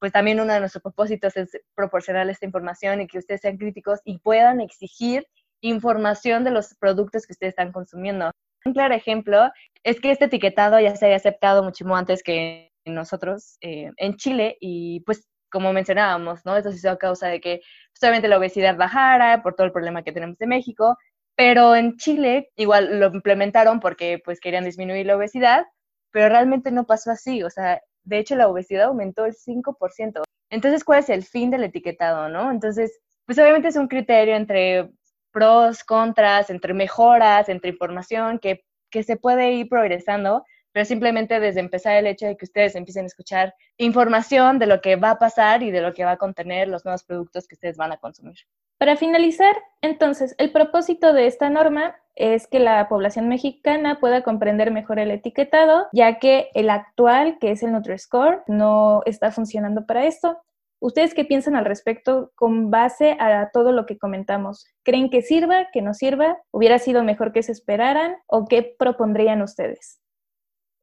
pues 0.00 0.12
también 0.12 0.40
uno 0.40 0.52
de 0.52 0.60
nuestros 0.60 0.82
propósitos 0.82 1.36
es 1.36 1.58
proporcionar 1.74 2.28
esta 2.28 2.46
información 2.46 3.00
y 3.00 3.06
que 3.06 3.18
ustedes 3.18 3.40
sean 3.40 3.56
críticos 3.56 4.00
y 4.04 4.18
puedan 4.18 4.60
exigir 4.60 5.26
información 5.62 6.44
de 6.44 6.50
los 6.50 6.74
productos 6.74 7.26
que 7.26 7.32
ustedes 7.32 7.52
están 7.52 7.72
consumiendo. 7.72 8.30
Un 8.66 8.74
claro 8.74 8.94
ejemplo 8.94 9.50
es 9.82 10.00
que 10.00 10.10
este 10.10 10.26
etiquetado 10.26 10.78
ya 10.80 10.94
se 10.96 11.06
había 11.06 11.16
aceptado 11.16 11.62
muchísimo 11.62 11.96
antes 11.96 12.22
que 12.22 12.70
nosotros 12.86 13.56
eh, 13.60 13.90
en 13.96 14.16
Chile 14.16 14.56
y 14.60 15.00
pues 15.00 15.26
como 15.54 15.72
mencionábamos, 15.72 16.44
¿no? 16.44 16.56
Esto 16.56 16.70
se 16.70 16.76
hizo 16.78 16.90
a 16.90 16.98
causa 16.98 17.28
de 17.28 17.40
que 17.40 17.62
solamente 17.94 18.28
la 18.28 18.36
obesidad 18.38 18.76
bajara 18.76 19.42
por 19.42 19.54
todo 19.54 19.66
el 19.66 19.72
problema 19.72 20.02
que 20.02 20.12
tenemos 20.12 20.38
en 20.42 20.50
México, 20.50 20.98
pero 21.34 21.74
en 21.74 21.96
Chile 21.96 22.50
igual 22.56 23.00
lo 23.00 23.06
implementaron 23.06 23.80
porque 23.80 24.20
pues 24.24 24.40
querían 24.40 24.64
disminuir 24.64 25.06
la 25.06 25.16
obesidad, 25.16 25.64
pero 26.10 26.28
realmente 26.28 26.70
no 26.70 26.84
pasó 26.84 27.10
así, 27.10 27.42
o 27.42 27.50
sea, 27.50 27.80
de 28.04 28.18
hecho, 28.18 28.36
la 28.36 28.48
obesidad 28.48 28.84
aumentó 28.86 29.24
el 29.24 29.34
5%. 29.34 30.22
Entonces, 30.50 30.84
¿cuál 30.84 31.00
es 31.00 31.08
el 31.08 31.24
fin 31.24 31.50
del 31.50 31.64
etiquetado, 31.64 32.28
no? 32.28 32.50
Entonces, 32.50 33.00
pues 33.26 33.38
obviamente 33.38 33.68
es 33.68 33.76
un 33.76 33.88
criterio 33.88 34.36
entre 34.36 34.90
pros, 35.32 35.82
contras, 35.84 36.50
entre 36.50 36.74
mejoras, 36.74 37.48
entre 37.48 37.70
información 37.70 38.38
que, 38.38 38.64
que 38.90 39.02
se 39.02 39.16
puede 39.16 39.52
ir 39.52 39.68
progresando, 39.68 40.44
pero 40.74 40.84
simplemente 40.84 41.38
desde 41.38 41.60
empezar 41.60 41.94
el 41.94 42.08
hecho 42.08 42.26
de 42.26 42.36
que 42.36 42.46
ustedes 42.46 42.74
empiecen 42.74 43.04
a 43.04 43.06
escuchar 43.06 43.54
información 43.78 44.58
de 44.58 44.66
lo 44.66 44.80
que 44.80 44.96
va 44.96 45.10
a 45.10 45.18
pasar 45.20 45.62
y 45.62 45.70
de 45.70 45.80
lo 45.80 45.94
que 45.94 46.04
va 46.04 46.10
a 46.12 46.16
contener 46.16 46.66
los 46.66 46.84
nuevos 46.84 47.04
productos 47.04 47.46
que 47.46 47.54
ustedes 47.54 47.76
van 47.76 47.92
a 47.92 47.96
consumir. 47.96 48.34
Para 48.76 48.96
finalizar, 48.96 49.54
entonces, 49.82 50.34
el 50.36 50.50
propósito 50.50 51.12
de 51.12 51.28
esta 51.28 51.48
norma 51.48 51.94
es 52.16 52.48
que 52.48 52.58
la 52.58 52.88
población 52.88 53.28
mexicana 53.28 54.00
pueda 54.00 54.24
comprender 54.24 54.72
mejor 54.72 54.98
el 54.98 55.12
etiquetado, 55.12 55.86
ya 55.92 56.18
que 56.18 56.50
el 56.54 56.68
actual, 56.68 57.38
que 57.38 57.52
es 57.52 57.62
el 57.62 57.70
Nutri-Score, 57.70 58.42
no 58.48 59.02
está 59.06 59.30
funcionando 59.30 59.86
para 59.86 60.06
esto. 60.06 60.38
¿Ustedes 60.80 61.14
qué 61.14 61.24
piensan 61.24 61.54
al 61.54 61.66
respecto 61.66 62.32
con 62.34 62.72
base 62.72 63.16
a 63.20 63.48
todo 63.52 63.70
lo 63.70 63.86
que 63.86 63.96
comentamos? 63.96 64.66
¿Creen 64.82 65.08
que 65.08 65.22
sirva, 65.22 65.68
que 65.72 65.82
no 65.82 65.94
sirva? 65.94 66.36
¿Hubiera 66.50 66.80
sido 66.80 67.04
mejor 67.04 67.32
que 67.32 67.44
se 67.44 67.52
esperaran? 67.52 68.16
¿O 68.26 68.46
qué 68.46 68.74
propondrían 68.76 69.40
ustedes? 69.40 70.00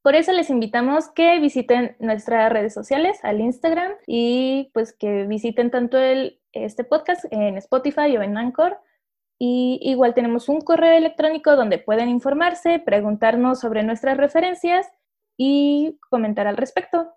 Por 0.02 0.16
eso 0.16 0.32
les 0.32 0.50
invitamos 0.50 1.10
que 1.10 1.40
visiten 1.40 1.96
nuestras 2.00 2.52
redes 2.52 2.74
sociales, 2.74 3.20
al 3.24 3.40
Instagram, 3.40 3.92
y 4.08 4.72
pues 4.74 4.94
que 4.94 5.26
visiten 5.28 5.70
tanto 5.70 5.98
el, 6.00 6.40
este 6.54 6.84
podcast 6.84 7.26
en 7.32 7.58
Spotify 7.58 8.18
o 8.18 8.24
en 8.24 8.38
Anchor. 8.38 8.80
Y 9.38 9.80
igual 9.82 10.14
tenemos 10.14 10.50
un 10.50 10.62
correo 10.62 10.98
electrónico 10.98 11.56
donde 11.56 11.78
pueden 11.78 12.10
informarse, 12.10 12.80
preguntarnos 12.80 13.60
sobre 13.60 13.84
nuestras 13.84 14.18
referencias 14.18 14.88
y 15.38 16.00
comentar 16.10 16.48
al 16.48 16.58
respecto. 16.58 17.14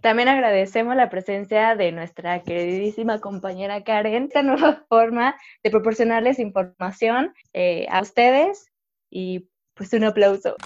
También 0.00 0.28
agradecemos 0.28 0.94
la 0.94 1.10
presencia 1.10 1.74
de 1.74 1.90
nuestra 1.92 2.42
queridísima 2.42 3.18
compañera 3.18 3.82
Karen, 3.82 4.24
esta 4.24 4.42
nueva 4.42 4.84
forma 4.88 5.36
de 5.62 5.70
proporcionarles 5.70 6.38
información 6.38 7.34
eh, 7.52 7.86
a 7.90 8.00
ustedes 8.00 8.70
y 9.10 9.48
pues 9.74 9.92
un 9.92 10.04
aplauso. 10.04 10.56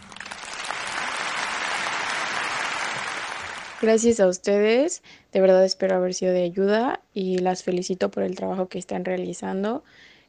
Gracias 3.82 4.20
a 4.20 4.28
ustedes, 4.28 5.02
de 5.32 5.40
verdad 5.40 5.64
espero 5.64 5.96
haber 5.96 6.14
sido 6.14 6.32
de 6.32 6.44
ayuda 6.44 7.00
y 7.12 7.38
las 7.38 7.64
felicito 7.64 8.12
por 8.12 8.22
el 8.22 8.36
trabajo 8.36 8.68
que 8.68 8.78
están 8.78 9.04
realizando. 9.04 9.82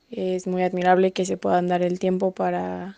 Es 0.10 0.48
muy 0.48 0.64
admirable 0.64 1.12
que 1.12 1.24
se 1.24 1.38
puedan 1.38 1.68
dar 1.68 1.84
el 1.84 2.00
tiempo 2.00 2.32
para 2.32 2.98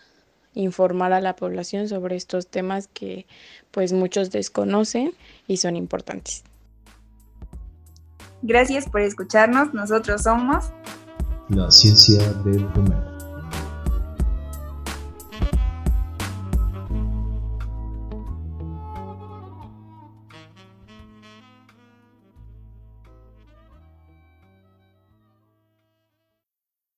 informar 0.54 1.12
a 1.12 1.20
la 1.20 1.36
población 1.36 1.90
sobre 1.90 2.16
estos 2.16 2.46
temas 2.46 2.88
que 2.88 3.26
pues 3.70 3.92
muchos 3.92 4.30
desconocen 4.30 5.12
y 5.46 5.58
son 5.58 5.76
importantes. 5.76 6.42
Gracias 8.40 8.88
por 8.88 9.02
escucharnos. 9.02 9.74
Nosotros 9.74 10.22
somos 10.22 10.72
la 11.50 11.70
ciencia 11.70 12.32
del 12.44 12.66
comer. 12.72 13.15